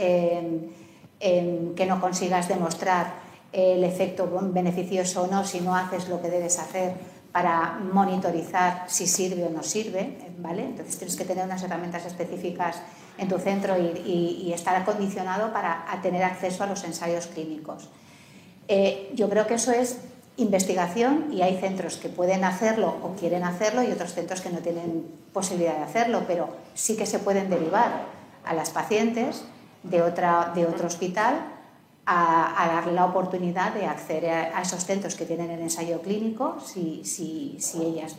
[1.18, 6.58] que no consigas demostrar el efecto beneficioso o no si no haces lo que debes
[6.58, 6.94] hacer
[7.32, 10.64] para monitorizar si sirve o no sirve, ¿vale?
[10.64, 12.76] Entonces tienes que tener unas herramientas específicas
[13.18, 17.88] en tu centro y, estar acondicionado para tener acceso a los ensayos clínicos.
[18.66, 19.98] Eh, yo creo que eso es
[20.36, 24.58] investigación y hay centros que pueden hacerlo o quieren hacerlo y otros centros que no
[24.58, 28.06] tienen posibilidad de hacerlo, pero sí que se pueden derivar
[28.44, 29.44] a las pacientes
[29.82, 31.59] de, otra, de otro hospital
[32.06, 37.04] a, darle la oportunidad de acceder a, esos centros que tienen el ensayo clínico, si,
[37.04, 38.16] si, si, ellas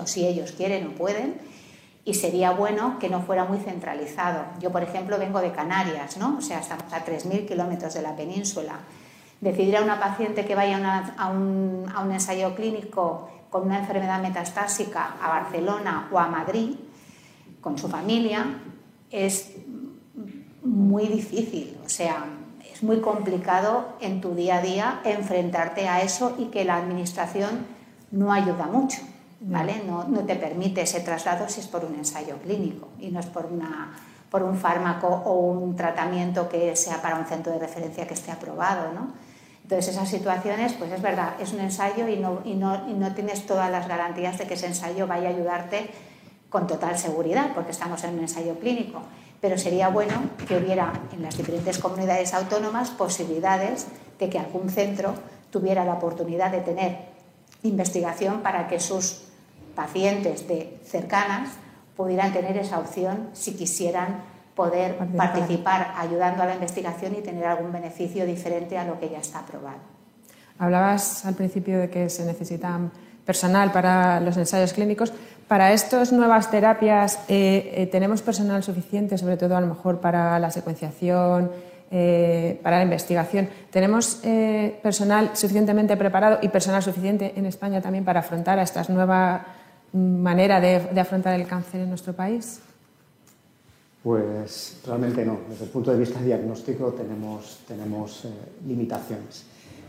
[0.00, 1.38] o si ellos quieren o pueden,
[2.04, 4.44] y sería bueno que no fuera muy centralizado.
[4.60, 6.36] Yo, por ejemplo, vengo de Canarias, ¿no?
[6.38, 8.80] o sea, estamos a 3.000 kilómetros de la península.
[9.40, 14.20] Decidir a una paciente que vaya a, un, a un ensayo clínico con una enfermedad
[14.20, 16.76] metastásica a Barcelona o a Madrid
[17.60, 18.60] con su familia
[19.10, 19.52] es
[20.62, 21.76] muy difícil.
[21.84, 22.26] O sea,
[22.84, 27.66] muy complicado en tu día a día enfrentarte a eso y que la administración
[28.10, 28.98] no ayuda mucho,
[29.40, 29.82] ¿vale?
[29.86, 33.26] No, no te permite ese traslado si es por un ensayo clínico y no es
[33.26, 33.94] por, una,
[34.30, 38.30] por un fármaco o un tratamiento que sea para un centro de referencia que esté
[38.30, 39.08] aprobado, ¿no?
[39.62, 43.14] Entonces, esas situaciones, pues es verdad, es un ensayo y no, y no, y no
[43.14, 45.88] tienes todas las garantías de que ese ensayo vaya a ayudarte
[46.50, 49.00] con total seguridad, porque estamos en un ensayo clínico
[49.44, 50.14] pero sería bueno
[50.48, 53.88] que hubiera en las diferentes comunidades autónomas posibilidades
[54.18, 55.12] de que algún centro
[55.50, 56.96] tuviera la oportunidad de tener
[57.62, 59.24] investigación para que sus
[59.74, 61.50] pacientes de cercanas
[61.94, 64.22] pudieran tener esa opción si quisieran
[64.54, 69.18] poder participar ayudando a la investigación y tener algún beneficio diferente a lo que ya
[69.18, 69.76] está aprobado.
[70.58, 72.90] Hablabas al principio de que se necesitan
[73.24, 75.12] personal para los ensayos clínicos.
[75.48, 80.38] Para estas nuevas terapias, eh, eh, ¿tenemos personal suficiente, sobre todo a lo mejor para
[80.38, 81.50] la secuenciación,
[81.90, 83.48] eh, para la investigación?
[83.70, 84.22] ¿Tenemos
[84.82, 89.44] personal suficientemente preparado y personal suficiente en España también para afrontar a esta nueva
[89.92, 92.60] manera de, afrontar el cáncer en nuestro país?
[94.02, 95.40] Pues realmente no.
[95.48, 98.26] Desde el punto de vista diagnóstico tenemos, tenemos
[98.66, 99.44] limitaciones.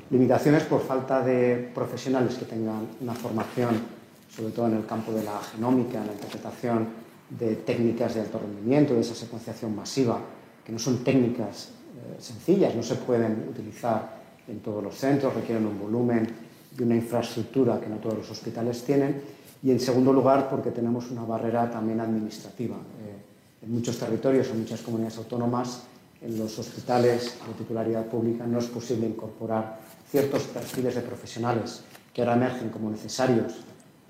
[0.10, 3.95] Limitaciones por falta de profesionales que tengan una formación,
[4.36, 6.88] sobre todo en el campo de la genómica, en la interpretación
[7.30, 10.20] de técnicas de alto rendimiento, de esa secuenciación masiva,
[10.66, 15.66] que no son técnicas eh, sencillas, no se pueden utilizar en todos los centros, requieren
[15.66, 16.28] un volumen
[16.78, 19.22] y una infraestructura que no todos los hospitales tienen.
[19.64, 22.76] Y en segundo lugar, porque tenemos una barrera también administrativa.
[22.76, 25.84] Eh, en muchos territorios, en muchas comunidades autónomas,
[26.22, 29.80] en los hospitales de titularidad pública no es posible incorporar
[30.10, 31.84] ciertos perfiles de profesionales
[32.14, 33.54] que ahora emergen como necesarios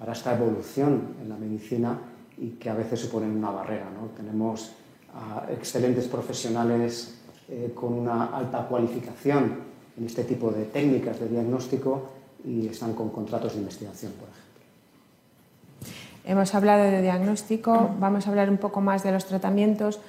[0.05, 1.97] para esta evolución en la medicina
[2.37, 3.87] y que a veces suponen una barrera.
[3.89, 4.09] ¿no?
[4.15, 4.73] Tenemos
[5.15, 7.15] uh, excelentes profesionales
[7.49, 9.61] eh, con una alta cualificación
[9.97, 12.03] en este tipo de técnicas de diagnóstico
[12.45, 14.45] y están con contratos de investigación, por ejemplo.
[16.23, 19.99] Hemos hablado de diagnóstico, vamos a hablar un poco más de los tratamientos.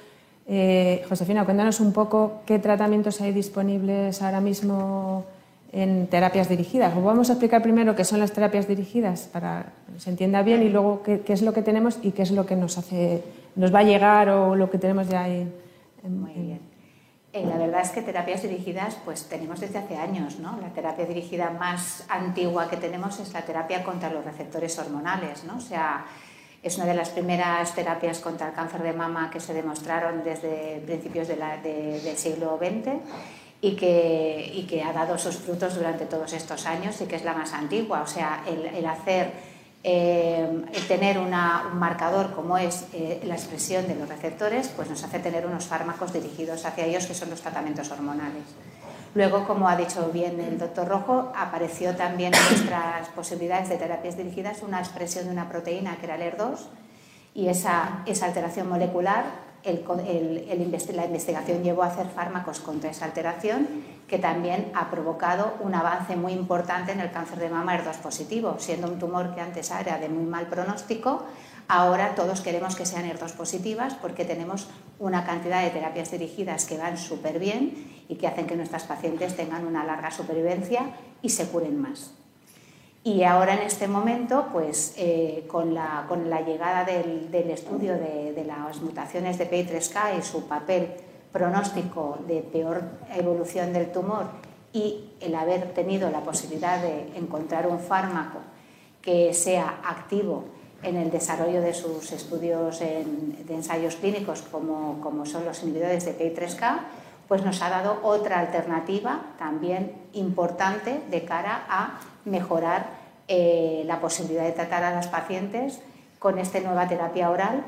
[0.45, 5.25] Eh, Josefina, cuéntanos un poco qué tratamientos hay disponibles ahora mismo
[5.71, 6.93] en terapias dirigidas.
[6.95, 10.69] vamos a explicar primero qué son las terapias dirigidas para que se entienda bien y
[10.69, 13.23] luego qué, es lo que tenemos y qué es lo que nos hace,
[13.55, 15.51] nos va a llegar o lo que tenemos ya ahí.
[16.03, 16.59] Muy bien.
[17.33, 20.57] Eh, la verdad es que terapias dirigidas pues tenemos desde hace años, ¿no?
[20.61, 25.57] La terapia dirigida más antigua que tenemos es la terapia contra los receptores hormonales, ¿no?
[25.57, 26.05] O sea,
[26.63, 30.81] es una de las primeras terapias contra el cáncer de mama que se demostraron desde
[30.85, 33.01] principios del siglo XX
[33.61, 37.23] y que, y que, ha dado sus frutos durante todos estos años y que es
[37.23, 38.01] la más antigua.
[38.01, 39.31] O sea, el, hacer,
[39.83, 45.03] eh, el tener un marcador como es eh, la expresión de los receptores, pues nos
[45.03, 48.43] hace tener unos fármacos dirigidos hacia ellos que son los tratamientos hormonales.
[49.15, 54.15] Luego, como ha dicho bien el doctor Rojo, apareció también en nuestras posibilidades de terapias
[54.15, 56.59] dirigidas una expresión de una proteína que era el ER2
[57.33, 59.25] y esa, esa alteración molecular,
[59.73, 63.67] la investigación llevó a hacer fármacos contra esa alteración
[64.07, 68.55] que también ha provocado un avance muy importante en el cáncer de mama ER2 positivo,
[68.57, 71.25] siendo un tumor que antes era de muy mal pronóstico,
[71.69, 76.77] Ahora todos queremos que sean ER2 positivas porque tenemos una cantidad de terapias dirigidas que
[76.77, 81.45] van súper bien y que hacen que nuestras pacientes tengan una larga supervivencia y se
[81.49, 82.13] curen más.
[83.07, 86.05] Y ahora en este momento, pues eh, con, la,
[86.45, 90.89] llegada del, estudio de, de, las mutaciones de PI3K y su papel
[91.31, 92.83] pronóstico de peor
[93.15, 94.25] evolución del tumor
[94.73, 98.39] y el haber tenido la posibilidad de encontrar un fármaco
[99.01, 100.43] que sea activo
[100.83, 103.05] en el desarrollo de sus estudios de
[103.47, 106.79] ensayos clínicos, como, como son los inhibidores de PI3K,
[107.29, 112.96] pues nos ha dado otra alternativa también importante de cara a mejorar
[113.27, 115.81] eh, la posibilidad de tratar a las pacientes
[116.19, 117.63] con esta nueva terapia oral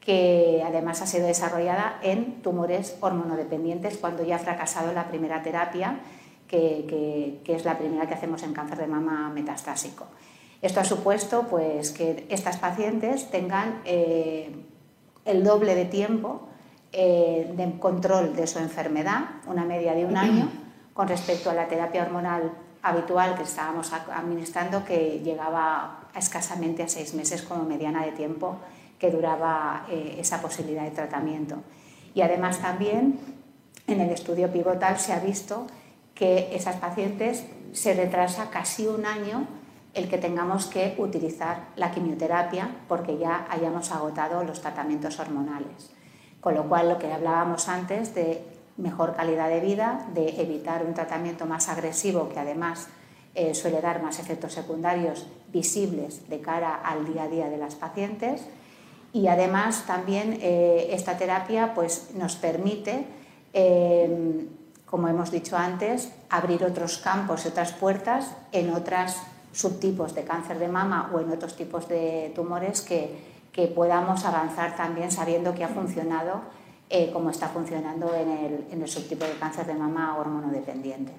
[0.00, 6.00] que además ha sido desarrollada en tumores hormonodependientes cuando ya ha fracasado la primera terapia,
[6.48, 10.06] que, es la primera que hacemos en cáncer de mama metastásico.
[10.62, 14.50] Esto ha supuesto pues, que estas pacientes tengan eh,
[15.24, 16.48] el doble de tiempo
[16.92, 20.50] eh, de control de su enfermedad, una media de un año,
[20.92, 22.52] con respecto a la terapia hormonal
[22.82, 28.56] habitual que estábamos administrando, que llegaba escasamente a seis meses como mediana de tiempo
[28.98, 31.56] que duraba eh, esa posibilidad de tratamiento.
[32.14, 33.18] Y además también
[33.86, 35.66] en el estudio pivotal se ha visto
[36.14, 39.46] que esas pacientes se retrasa casi un año
[39.94, 45.90] el que tengamos que utilizar la quimioterapia porque ya hayamos agotado los tratamientos hormonales.
[46.40, 48.42] Con lo cual, lo que hablábamos antes de
[48.80, 52.88] mejor calidad de vida, de evitar un tratamiento más agresivo que además
[53.34, 57.74] eh, suele dar más efectos secundarios visibles de cara al día a día de las
[57.76, 58.42] pacientes.
[59.12, 63.06] Y además también eh, esta terapia pues, nos permite,
[63.52, 64.46] eh,
[64.86, 69.22] como hemos dicho antes, abrir otros campos, otras puertas en otras
[69.52, 73.30] subtipos de cáncer de mama o en otros tipos de tumores que,
[73.74, 76.40] podamos avanzar también sabiendo que ha funcionado
[76.90, 81.12] eh, como está funcionando en el, en el, subtipo de cáncer de mama hormonodependiente.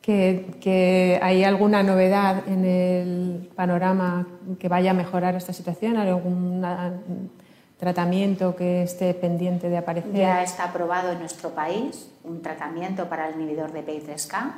[0.00, 4.26] ¿Que, ¿Que hay alguna novedad en el panorama
[4.58, 5.98] que vaya a mejorar esta situación?
[5.98, 7.30] ¿Hay algún
[7.76, 10.12] tratamiento que esté pendiente de aparecer?
[10.14, 14.52] Ya está aprobado en nuestro país un tratamiento para el inhibidor de PI3K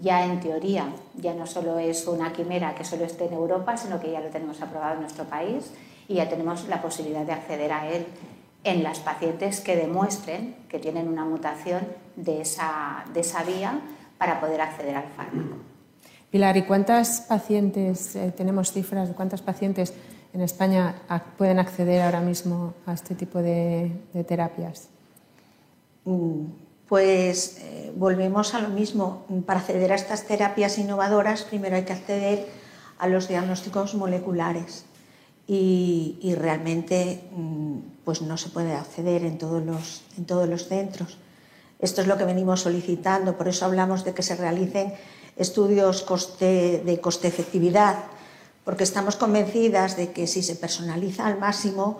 [0.00, 4.00] ya en teoría ya no solo es una quimera que solo esté en Europa, sino
[4.00, 5.72] que ya lo tenemos aprobado en nuestro país
[6.08, 8.06] y ya tenemos la posibilidad de acceder a él
[8.66, 11.86] en las pacientes que demuestren que tienen una mutación
[12.16, 13.80] de esa, de esa vía
[14.18, 15.56] para poder acceder al fármaco.
[16.30, 19.94] Pilar, ¿y cuántas pacientes, eh, tenemos cifras de cuántas pacientes
[20.34, 20.96] en España
[21.38, 23.92] pueden acceder ahora mismo a este tipo de,
[24.26, 24.88] terapias?
[26.04, 26.46] Mm,
[26.88, 29.24] pues eh, volvemos a lo mismo.
[29.46, 32.48] Para acceder a estas terapias innovadoras, primero hay que acceder
[32.98, 34.86] a los diagnósticos moleculares
[35.48, 41.18] y, realmente mm, pues no se puede acceder en todos, los, en todos los centros.
[41.78, 44.94] Esto es lo que venimos solicitando, por eso hablamos de que se realicen
[45.36, 46.06] estudios
[46.40, 47.96] de coste-efectividad,
[48.64, 51.98] porque estamos convencidas de que si se personaliza al máximo,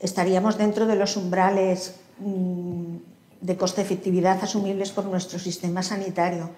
[0.00, 2.96] estaríamos dentro de los umbrales mm,
[3.40, 6.50] de coste-efectividad asumibles por nuestro sistema sanitario.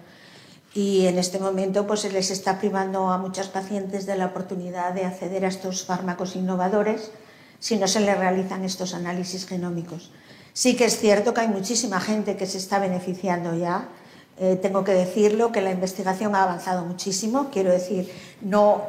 [0.78, 4.92] Y en este momento pues, se les está privando a muchas pacientes de la oportunidad
[4.92, 7.10] de acceder a estos fármacos innovadores
[7.58, 10.12] si no se les realizan estos análisis genómicos.
[10.52, 13.88] Sí que es cierto que hay muchísima gente que se está beneficiando ya.
[14.38, 17.48] Eh, tengo que decirlo que la investigación ha avanzado muchísimo.
[17.50, 18.08] Quiero decir,
[18.40, 18.82] no,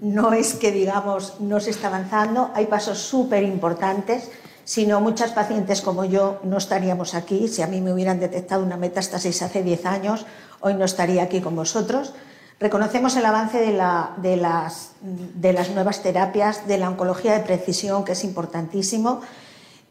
[0.00, 4.30] no es que digamos no se está avanzando, hay pasos súper importantes
[4.66, 7.46] si no, muchas pacientes como yo no estaríamos aquí.
[7.46, 10.26] Si a mí me hubieran detectado una metástasis hace 10 años,
[10.60, 12.14] hoy no estaría aquí con vosotros.
[12.58, 18.12] Reconocemos el avance de, las, de las nuevas terapias, de la oncología de precisión, que
[18.12, 19.20] es importantísimo,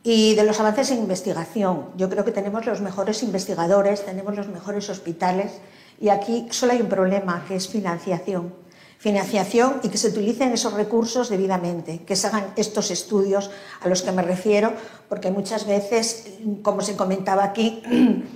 [0.04, 1.86] y de los avances en investigación.
[1.96, 5.60] Yo creo que tenemos los mejores investigadores, tenemos los mejores hospitales,
[6.00, 8.66] y aquí solo hay un problema, que es financiación
[8.98, 13.52] financiación y que se utilicen esos recursos debidamente, que se hagan estos estudios
[13.82, 14.74] a los que me refiero,
[15.10, 16.30] porque muchas veces,
[16.64, 17.84] como se comentaba aquí,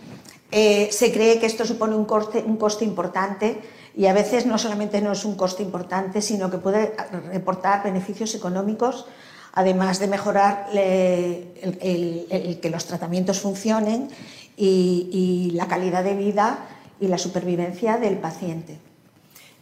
[0.52, 2.43] eh, se cree que esto supone un coste,
[2.86, 3.62] importante
[3.95, 6.93] y a veces no solamente no es un coste importante, sino que puede
[7.32, 9.06] reportar beneficios económicos,
[9.54, 14.10] además de mejorar que los tratamientos funcionen
[14.56, 16.68] y, y la calidad de vida
[17.00, 18.78] y la supervivencia del paciente.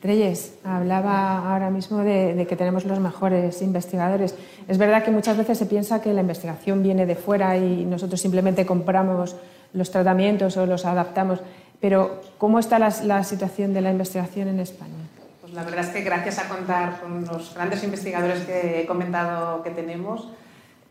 [0.01, 4.35] Reyes, hablaba ahora mismo de, que tenemos los mejores investigadores.
[4.67, 8.21] Es verdad que muchas veces se piensa que la investigación viene de fuera y nosotros
[8.21, 9.35] simplemente compramos
[9.77, 11.39] los tratamientos o los adaptamos,
[11.79, 14.93] pero ¿cómo está la, la situación de la investigación en España?
[15.41, 19.63] Pues la verdad es que gracias a contar con los grandes investigadores que he comentado
[19.63, 20.27] que tenemos,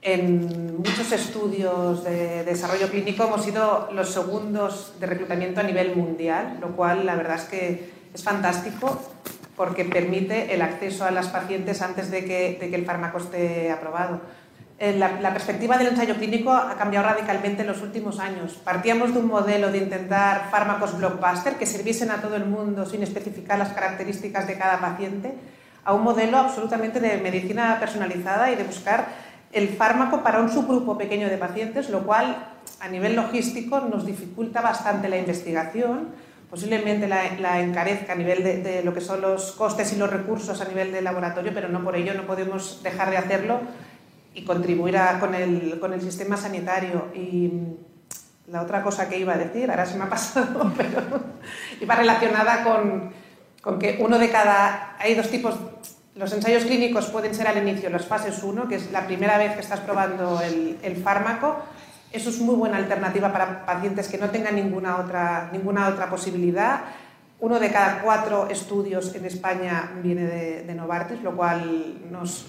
[0.03, 6.59] en muchos estudios de desarrollo clínico hemos sido los segundos de reclutamiento a nivel mundial,
[6.61, 9.01] lo cual la verdad es que es fantástico
[9.57, 14.21] porque permite el acceso a las pacientes antes de que, el fármaco esté aprobado.
[14.79, 18.53] Eh, la, la, perspectiva del ensayo clínico ha cambiado radicalmente en los últimos años.
[18.63, 23.03] Partíamos de un modelo de intentar fármacos blockbuster que sirviesen a todo el mundo sin
[23.03, 25.33] especificar las características de cada paciente,
[25.83, 29.07] a un modelo absolutamente de medicina personalizada y de buscar
[29.51, 32.37] el fármaco para un subgrupo pequeño de pacientes, lo cual
[32.81, 36.09] a nivel logístico nos dificulta bastante la investigación
[36.51, 40.65] posiblemente la, encarezca a nivel de, lo que son los costes y los recursos a
[40.65, 43.61] nivel de laboratorio, pero no por ello no podemos dejar de hacerlo
[44.37, 47.09] y contribuir con, el, con, el, sistema sanitario.
[47.15, 47.51] Y
[48.49, 51.01] la otra cosa que iba a decir, ahora se me ha pasado, pero
[51.81, 53.11] iba relacionada con,
[53.61, 54.97] con que uno de cada...
[54.99, 55.57] Hay dos tipos...
[56.15, 59.55] Los ensayos clínicos pueden ser al inicio, las fases 1, que es la primera vez
[59.55, 61.63] que estás probando el, el fármaco,
[62.13, 66.81] eso es muy buena alternativa para pacientes que no tengan ninguna otra, ninguna otra posibilidad.
[67.41, 72.47] Uno de cada cuatro estudios en España viene de, Novartis, lo cual nos,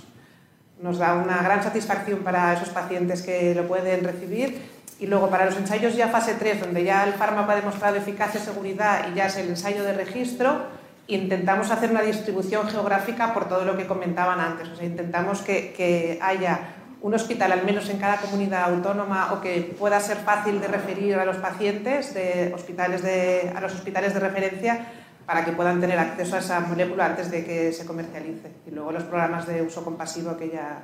[0.82, 4.78] nos da una gran satisfacción para esos pacientes que lo pueden recibir.
[5.00, 8.40] Y luego para los ensayos ya fase 3, donde ya el fármaco ha demostrado eficacia
[8.40, 10.66] y seguridad y ya es el ensayo de registro,
[11.08, 14.68] intentamos hacer una distribución geográfica por todo lo que comentaban antes.
[14.70, 16.60] O sea, intentamos que, que haya
[17.02, 21.16] un hospital al menos en cada comunidad autónoma o que pueda ser fácil de referir
[21.16, 24.88] a los pacientes de hospitales de, a los hospitales de referencia
[25.28, 28.50] para que puedan tener acceso a esa molécula antes de que se comercialice.
[28.66, 30.84] Y luego los programas de uso compasivo que ya,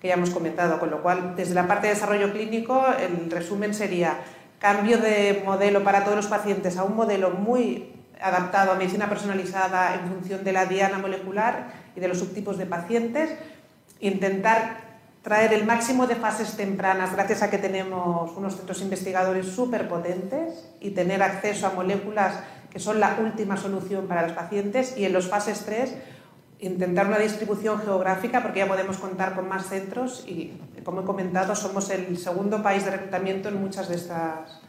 [0.00, 0.78] que ya hemos comentado.
[0.78, 4.18] Con lo cual, desde la parte de desarrollo clínico, el resumen sería
[4.60, 9.94] cambio de modelo para todos los pacientes a un modelo muy adaptado a medicina personalizada
[9.94, 13.30] en función de la diana molecular y de los subtipos de pacientes,
[13.98, 14.88] intentar
[15.22, 20.68] traer el máximo de fases tempranas gracias a que tenemos unos centros investigadores súper potentes
[20.80, 22.34] y tener acceso a moléculas
[22.70, 25.94] que son la última solución para los pacientes y en los fases 3
[26.60, 30.52] intentar una distribución geográfica porque ya podemos contar con más centros y
[30.84, 34.60] como he comentado somos el segundo país de reclutamiento en muchas de estas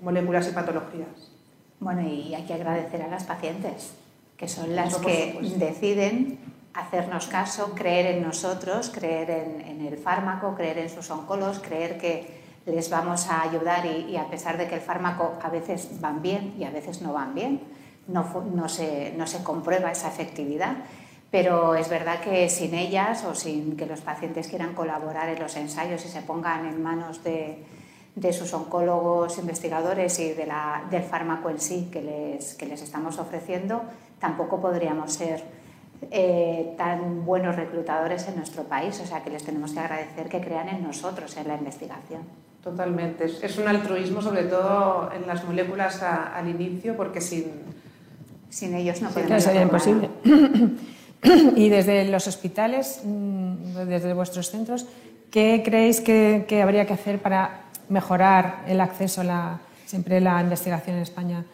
[0.00, 1.32] moléculas y patologías.
[1.80, 3.94] Bueno, y hay que agradecer a las pacientes,
[4.36, 6.38] que son las que deciden
[6.74, 12.45] hacernos caso, creer en nosotros, creer en, el fármaco, creer en sus oncólogos, creer que
[12.66, 16.54] les vamos a ayudar y, a pesar de que el fármaco a veces van bien
[16.58, 17.60] y a veces no van bien,
[18.08, 19.14] no, se,
[19.44, 20.76] comprueba esa efectividad.
[21.30, 25.56] Pero es verdad que sin ellas o sin que los pacientes quieran colaborar en los
[25.56, 27.64] ensayos y se pongan en manos de,
[28.32, 33.82] sus oncólogos investigadores y del fármaco en sí que les, que les estamos ofreciendo,
[34.18, 35.44] tampoco podríamos ser
[36.10, 40.40] eh, tan buenos reclutadores en nuestro país, o sea que les tenemos que agradecer que
[40.40, 42.45] crean en nosotros, en la investigación.
[42.66, 47.44] Totalmente, es un altruismo sobre todo en las moléculas al inicio, porque sin,
[48.50, 49.40] sin ellos no podemos...
[49.44, 50.10] sería imposible.
[51.54, 54.84] y desde los hospitales, mm, desde vuestros centros,
[55.30, 60.40] ¿qué creéis que, que habría que hacer para mejorar el acceso a la, siempre la
[60.40, 61.44] investigación en España?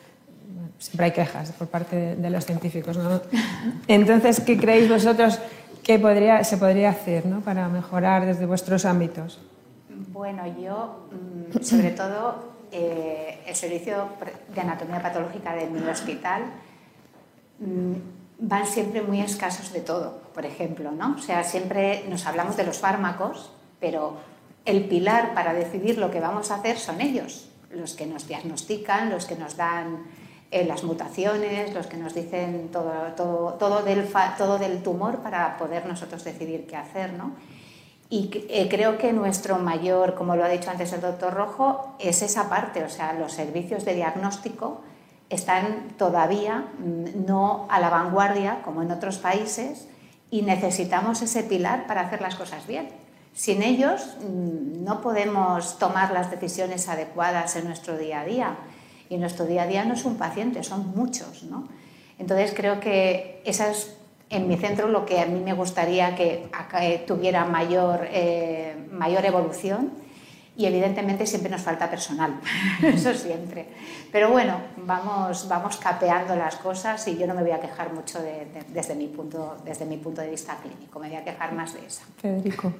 [0.79, 2.97] siempre hay quejas por parte de, los científicos.
[2.97, 3.21] ¿no?
[3.87, 5.39] Entonces, ¿qué creéis vosotros
[5.83, 7.43] que podría, se podría hacer ¿no?
[7.43, 9.39] para mejorar desde vuestros ámbitos?
[10.09, 14.09] Bueno, yo, mm, sobre todo, eh, el servicio
[14.55, 16.43] de anatomía patológica de mi hospital
[17.59, 17.93] mm,
[18.39, 21.17] van siempre muy escasos de todo, por ejemplo, ¿no?
[21.17, 24.17] O sea, siempre nos hablamos de los fármacos, pero
[24.65, 29.11] el pilar para decidir lo que vamos a hacer son ellos, los que nos diagnostican,
[29.11, 30.05] los que nos dan
[30.51, 35.57] eh, las mutaciones, los que nos dicen todo, todo, todo, del, todo del tumor para
[35.57, 37.13] poder nosotros decidir qué hacer.
[37.15, 37.33] ¿no?
[38.13, 42.21] Y eh, creo que nuestro mayor, como lo ha dicho antes el doctor Rojo, es
[42.21, 44.83] esa parte, o sea, los servicios de diagnóstico
[45.31, 49.89] están todavía mm, no a la vanguardia como en otros países
[50.31, 52.91] y necesitamos ese pilar para hacer las cosas bien.
[53.33, 58.57] Sin ellos mm, no podemos tomar las decisiones adecuadas en nuestro día a día.
[59.09, 61.45] Y nuestro día a día no es un paciente, son muchos.
[61.45, 61.67] ¿no?
[62.19, 63.97] Entonces creo que esa es
[64.33, 66.49] en mi centro lo que a mí me gustaría que
[67.07, 69.91] tuviera mayor, eh, mayor evolución
[70.57, 72.41] y evidentemente siempre nos falta personal,
[72.83, 73.69] eso siempre.
[74.11, 74.57] Pero bueno,
[74.87, 78.21] vamos, vamos capeando las cosas y yo no me voy a quejar mucho
[78.73, 81.87] desde, mi punto, desde mi punto de vista clínico, me voy a quejar más de
[81.87, 82.03] eso.
[82.17, 82.73] Federico.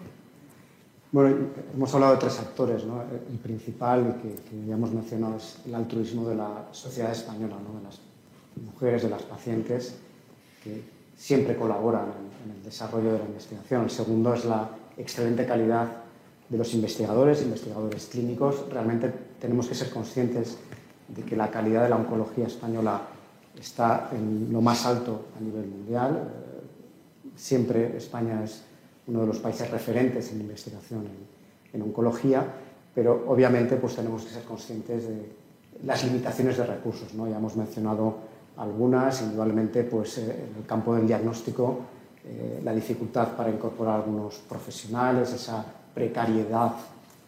[1.13, 2.85] Bueno, hemos hablado de tres actores.
[2.85, 3.03] ¿no?
[3.03, 7.79] El principal, que, que, ya hemos mencionado, es el altruismo de la sociedad española, ¿no?
[7.79, 8.01] de las
[8.57, 9.99] mujeres, de las pacientes,
[10.65, 13.85] que siempre colaboran en, en el desarrollo de la investigación.
[13.85, 15.89] El segundo es la excelente calidad
[16.49, 18.67] de los investigadores, investigadores clínicos.
[18.71, 20.59] Realmente tenemos que ser conscientes
[21.09, 23.03] de que la calidad de la oncología española
[23.59, 26.17] está en lo más alto a nivel mundial.
[26.17, 28.63] Eh, siempre España es
[29.07, 31.07] uno de los países referentes en investigación
[31.73, 32.45] en, oncología,
[32.95, 35.33] pero obviamente pues tenemos que ser conscientes de
[35.85, 37.15] las limitaciones de recursos.
[37.15, 37.27] ¿no?
[37.27, 38.19] Ya hemos mencionado
[38.57, 41.81] algunas, indudablemente pues, eh, en el campo del diagnóstico,
[42.25, 46.73] eh, la dificultad para incorporar algunos profesionales, esa precariedad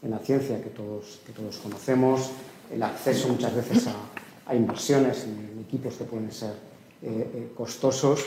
[0.02, 2.30] en la ciencia que todos, que todos conocemos,
[2.72, 6.54] el acceso muchas veces a, a inversiones en, equipos que pueden ser
[7.02, 8.24] eh, costosos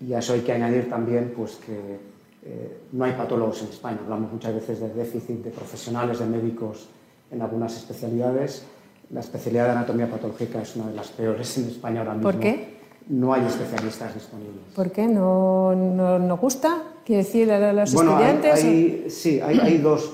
[0.00, 1.98] y a eso hay que añadir también pues, que
[2.44, 3.98] eh, no hay patólogos en España.
[4.02, 6.86] Hablamos muchas veces de déficit de profesionales, de médicos
[7.30, 8.64] en algunas especialidades.
[9.10, 12.30] La especialidad de anatomía patológica es una de las peores en España ahora mismo.
[12.30, 12.76] ¿Por qué?
[13.08, 14.64] No hay especialistas disponibles.
[14.74, 15.06] ¿Por qué?
[15.06, 16.82] ¿No, no, no gusta?
[17.04, 18.64] ¿Quiere decir a los bueno, estudiantes?
[18.64, 20.10] Hay, sí, hay, hay, dos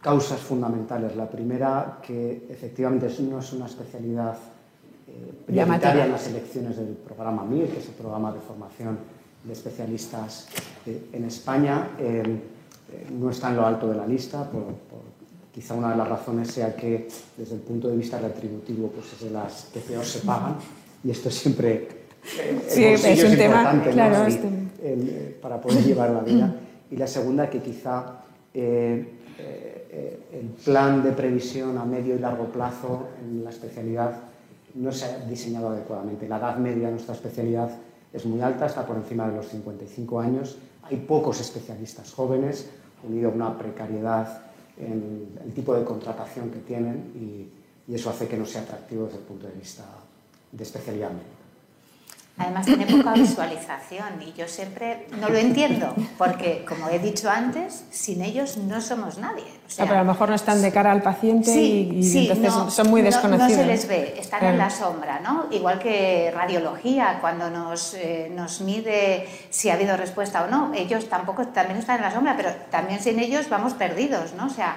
[0.00, 1.14] causas fundamentales.
[1.14, 4.36] La primera, que efectivamente no es una especialidad
[5.08, 8.98] eh, prioritaria en las elecciones del programa MIR, que es el programa de formación
[9.44, 10.48] de especialistas
[10.86, 12.22] eh, en España eh,
[12.92, 15.00] eh, no está en lo alto de la lista, por, por,
[15.52, 19.20] quizá una de las razones sea que desde el punto de vista retributivo pues es
[19.20, 20.56] de las que peor se pagan
[21.04, 21.88] y esto siempre
[22.68, 24.26] sí, es un es tema claro, ¿no?
[24.26, 24.48] este...
[24.82, 26.54] el, para poder llevar la vida.
[26.90, 28.22] Y la segunda, que quizá
[28.54, 29.06] el
[30.64, 34.14] plan de previsión a medio y largo plazo en la especialidad
[34.74, 36.28] no se ha diseñado adecuadamente.
[36.28, 37.70] La edad media de nuestra especialidad
[38.12, 40.58] es muy alta, está por encima de los 55 años.
[40.82, 42.70] Hay pocos especialistas jóvenes,
[43.06, 44.42] unido a una precariedad
[44.78, 47.48] en el tipo de contratación que tienen y,
[47.92, 49.84] eso hace que no sea atractivo desde el punto de vista
[50.50, 51.41] de especialidad médica.
[52.38, 57.84] Además tiene poca visualización y yo siempre no lo entiendo, porque como he dicho antes,
[57.90, 59.44] sin ellos no somos nadie.
[59.66, 61.98] O sea, no, pero a lo mejor no están de cara al paciente sí, y,
[61.98, 63.50] y sí, entonces no, son muy desconocidos.
[63.50, 64.54] No, no, se les ve, están claro.
[64.54, 65.46] en la sombra, ¿no?
[65.50, 71.10] Igual que radiología, cuando nos, eh, nos mide si ha habido respuesta o no, ellos
[71.10, 74.46] tampoco también están en la sombra, pero también sin ellos vamos perdidos, ¿no?
[74.46, 74.76] O sea,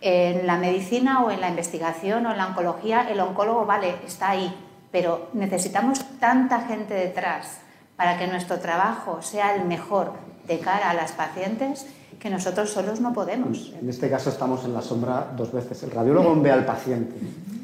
[0.00, 4.30] en la medicina o en la investigación o en la oncología, el oncólogo, vale, está
[4.30, 4.54] ahí,
[4.90, 7.58] pero necesitamos tanta gente detrás
[7.96, 10.12] para que nuestro trabajo sea el mejor
[10.44, 11.84] de cara a las pacientes
[12.22, 13.72] que nosotros solos no podemos.
[13.80, 15.82] En este caso estamos en la sombra dos veces.
[15.82, 17.16] El radiólogo ve al paciente.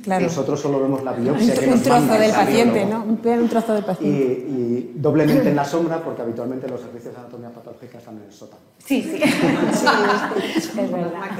[0.02, 0.24] Claro.
[0.24, 1.54] Nosotros solo vemos la biopsia.
[1.54, 3.02] Un, que nos un trozo manda del el paciente, ¿no?
[3.04, 4.18] Un trozo del Y, paciente.
[4.18, 8.32] y, doblemente en la sombra, porque habitualmente los servicios de anatomía patológica están en el
[8.32, 8.62] sótano.
[8.84, 9.18] Sí, sí.
[9.20, 11.30] sí, es verdad.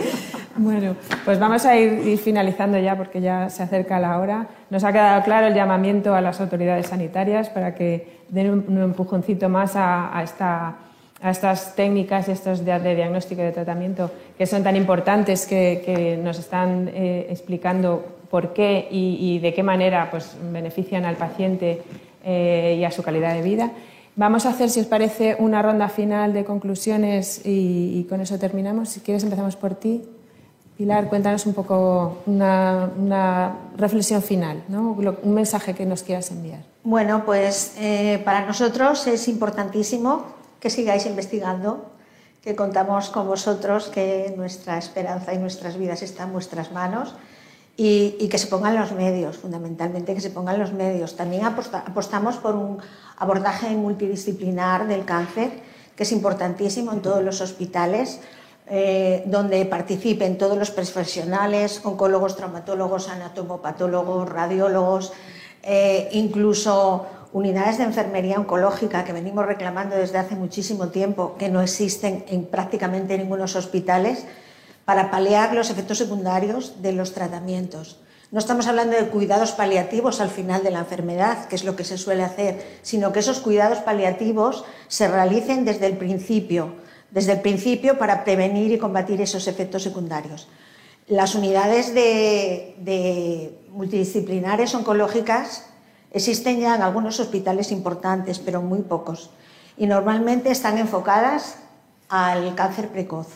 [0.57, 0.95] Bueno,
[1.25, 4.47] pues vamos a ir, ir, finalizando ya porque ya se acerca la hora.
[4.71, 8.81] Nos ha quedado claro el llamamiento a las autoridades sanitarias para que den un, un
[8.81, 10.77] empujoncito más a, a, esta,
[11.21, 16.39] a estas técnicas estos de, diagnóstico y de tratamiento que son tan importantes, que, nos
[16.39, 21.83] están eh, explicando por qué y, y, de qué manera pues, benefician al paciente
[22.25, 23.73] eh, y a su calidad de vida.
[24.17, 28.39] Vamos a hacer, si os parece, una ronda final de conclusiones y, y con eso
[28.39, 28.89] terminamos.
[28.89, 30.03] Si quieres, empezamos por ti.
[30.77, 34.93] Pilar, cuéntanos un poco una, una reflexión final, ¿no?
[34.93, 36.61] un mensaje que nos quieras enviar.
[36.85, 41.91] Bueno, pues eh, para nosotros es importantísimo que sigáis investigando,
[42.43, 47.15] que contamos con vosotros, que nuestra esperanza y nuestras vidas están en vuestras manos
[47.77, 51.17] y, que se pongan los medios, fundamentalmente que se pongan los medios.
[51.17, 52.79] También aposta, apostamos por un
[53.19, 55.51] abordaje multidisciplinar del cáncer,
[55.95, 58.21] que es importantísimo en todos los hospitales
[58.71, 65.13] eh, donde participen todos los profesionales, oncólogos, traumatólogos, anatomopatólogos, radiólogos,
[65.63, 71.61] eh, incluso unidades de enfermería oncológica que venimos reclamando desde hace muchísimo tiempo, que no
[71.61, 74.25] existen en prácticamente ningunos hospitales,
[74.85, 78.01] para paliar los efectos secundarios de los tratamientos.
[78.31, 81.85] No estamos hablando de cuidados paliativos al final de la enfermedad, que es lo que
[81.85, 86.75] se suele hacer, sino que esos cuidados paliativos se realicen desde el principio,
[87.11, 90.49] desde el principio para prevenir y combatir esos efectos secundarios.
[91.07, 95.65] Las unidades de, de multidisciplinares oncológicas
[96.11, 99.31] existen ya en algunos hospitales importantes, pero muy pocos,
[99.77, 101.57] y normalmente están enfocadas
[102.09, 103.29] al cáncer precoz.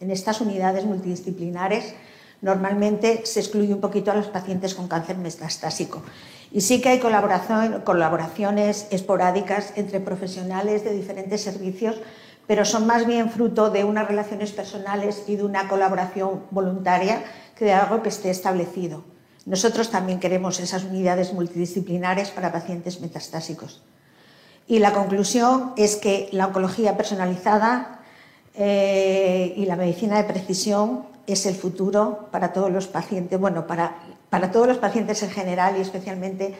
[0.00, 1.94] En estas unidades multidisciplinares
[2.40, 6.02] normalmente se excluye un poquito a los pacientes con cáncer metastásico.
[6.50, 11.96] Y sí que hay colaboraciones esporádicas entre profesionales de diferentes servicios,
[12.46, 17.22] pero son más bien fruto de unas relaciones personales y de una colaboración voluntaria
[17.56, 19.04] que de algo que esté establecido.
[19.44, 23.82] Nosotros también queremos esas unidades multidisciplinares para pacientes metastásicos.
[24.68, 28.00] Y la conclusión es que la oncología personalizada
[28.54, 33.96] eh, y la medicina de precisión es el futuro para todos los pacientes, bueno, para,
[34.30, 36.54] para todos los pacientes en general y especialmente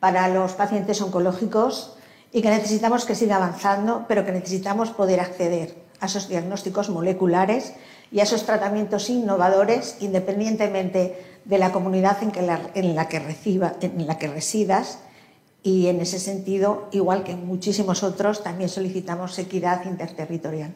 [0.00, 1.96] para los pacientes oncológicos
[2.32, 7.74] y que necesitamos que siga avanzando, pero que necesitamos poder acceder a esos diagnósticos moleculares
[8.12, 12.40] y a esos tratamientos innovadores independientemente de la comunidad en, que
[12.74, 15.00] en, la que reciba, en la que residas
[15.62, 20.74] y en ese sentido, igual que en muchísimos otros, también solicitamos equidad interterritorial.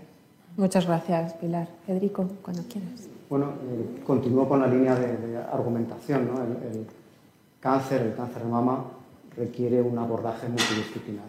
[0.57, 1.69] Muchas gracias, Pilar.
[1.87, 3.09] Federico, cuando quieras.
[3.29, 6.29] Bueno, eh, continúo con la línea de, argumentación.
[6.33, 6.43] ¿no?
[6.43, 6.87] El,
[7.61, 8.85] cáncer, el cáncer de mama,
[9.37, 11.27] requiere un abordaje multidisciplinar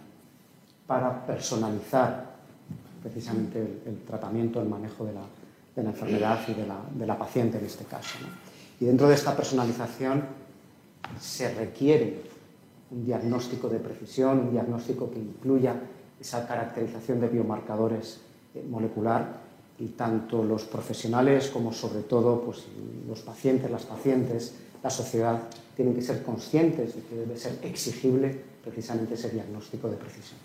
[0.86, 2.38] para personalizar
[3.02, 5.22] precisamente el, tratamiento, el manejo de la,
[5.78, 8.18] de la enfermedad y de la, de la, paciente en este caso.
[8.80, 10.24] Y dentro de esta personalización
[11.20, 12.20] se requiere
[12.90, 15.76] un diagnóstico de precisión, un diagnóstico que incluya
[16.20, 18.22] esa caracterización de biomarcadores
[18.56, 19.38] eh, molecular
[19.78, 22.66] y tanto los profesionales como sobre todo pues,
[23.08, 25.44] los pacientes, las pacientes, la sociedad
[25.76, 30.40] tienen que ser conscientes de que debe ser exigible precisamente ese diagnóstico de precisión.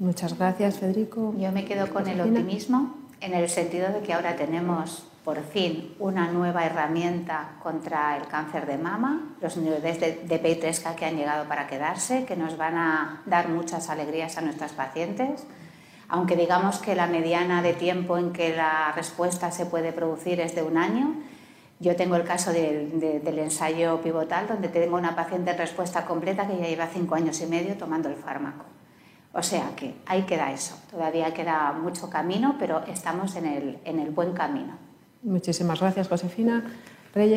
[0.00, 1.32] Muchas gracias, Federico.
[1.38, 5.94] Yo me quedo con el optimismo en el sentido de que ahora tenemos por fin
[5.98, 11.16] una nueva herramienta contra el cáncer de mama, los niveles de, de PI3K que han
[11.16, 15.44] llegado para quedarse, que nos van a dar muchas alegrías a nuestras pacientes.
[16.08, 20.54] Aunque digamos que la mediana de tiempo en que la respuesta se puede producir es
[20.54, 21.14] de un año,
[21.80, 26.56] yo tengo el caso del ensayo pivotal, donde tengo una paciente en respuesta completa que
[26.56, 28.64] ya lleva cinco años y medio tomando el fármaco.
[29.32, 30.76] O sea que ahí queda eso.
[30.90, 34.78] Todavía queda mucho camino, pero estamos en el, en el buen camino.
[35.22, 36.64] Muchísimas gracias, Josefina.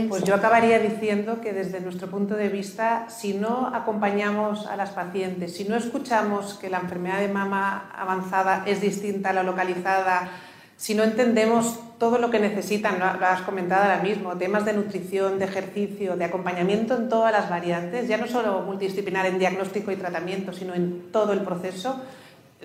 [0.09, 4.89] Pues yo acabaría diciendo que desde nuestro punto de vista, si no acompañamos a las
[4.89, 10.31] pacientes, si no escuchamos que la enfermedad de mama avanzada es distinta a la localizada,
[10.80, 15.38] si no entendemos todo lo que necesitan, lo has comentado ahora mismo, temas de nutrición,
[15.38, 19.97] de ejercicio, de acompañamiento en todas las variantes, ya no solo multidisciplinar en diagnóstico y
[19.97, 21.99] tratamiento, sino en todo el proceso,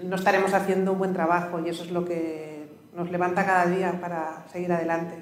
[0.01, 3.99] no estaremos haciendo un buen trabajo y eso es lo que nos levanta cada día
[4.01, 5.17] para seguir adelante.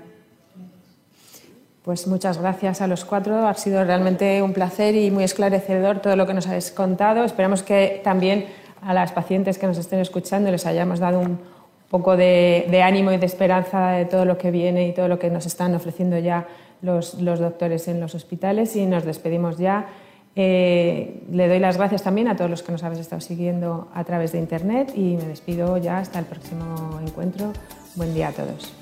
[1.82, 3.48] Pues muchas gracias a los cuatro.
[3.48, 7.24] Ha sido realmente un placer y muy esclarecedor todo lo que nos habéis contado.
[7.24, 8.48] Esperamos que también
[8.82, 11.51] a las pacientes que nos estén escuchando les hayamos dado un
[11.92, 15.30] poco de, ánimo y de esperanza de todo lo que viene y todo lo que
[15.30, 16.48] nos están ofreciendo ya
[16.80, 18.74] los, doctores en los hospitales.
[18.74, 19.86] Y nos despedimos ya.
[20.34, 24.02] Eh, le doy las gracias también a todos los que nos habéis estado siguiendo a
[24.04, 27.52] través de Internet y me despido ya hasta el próximo encuentro.
[27.94, 28.81] Buen día a todos.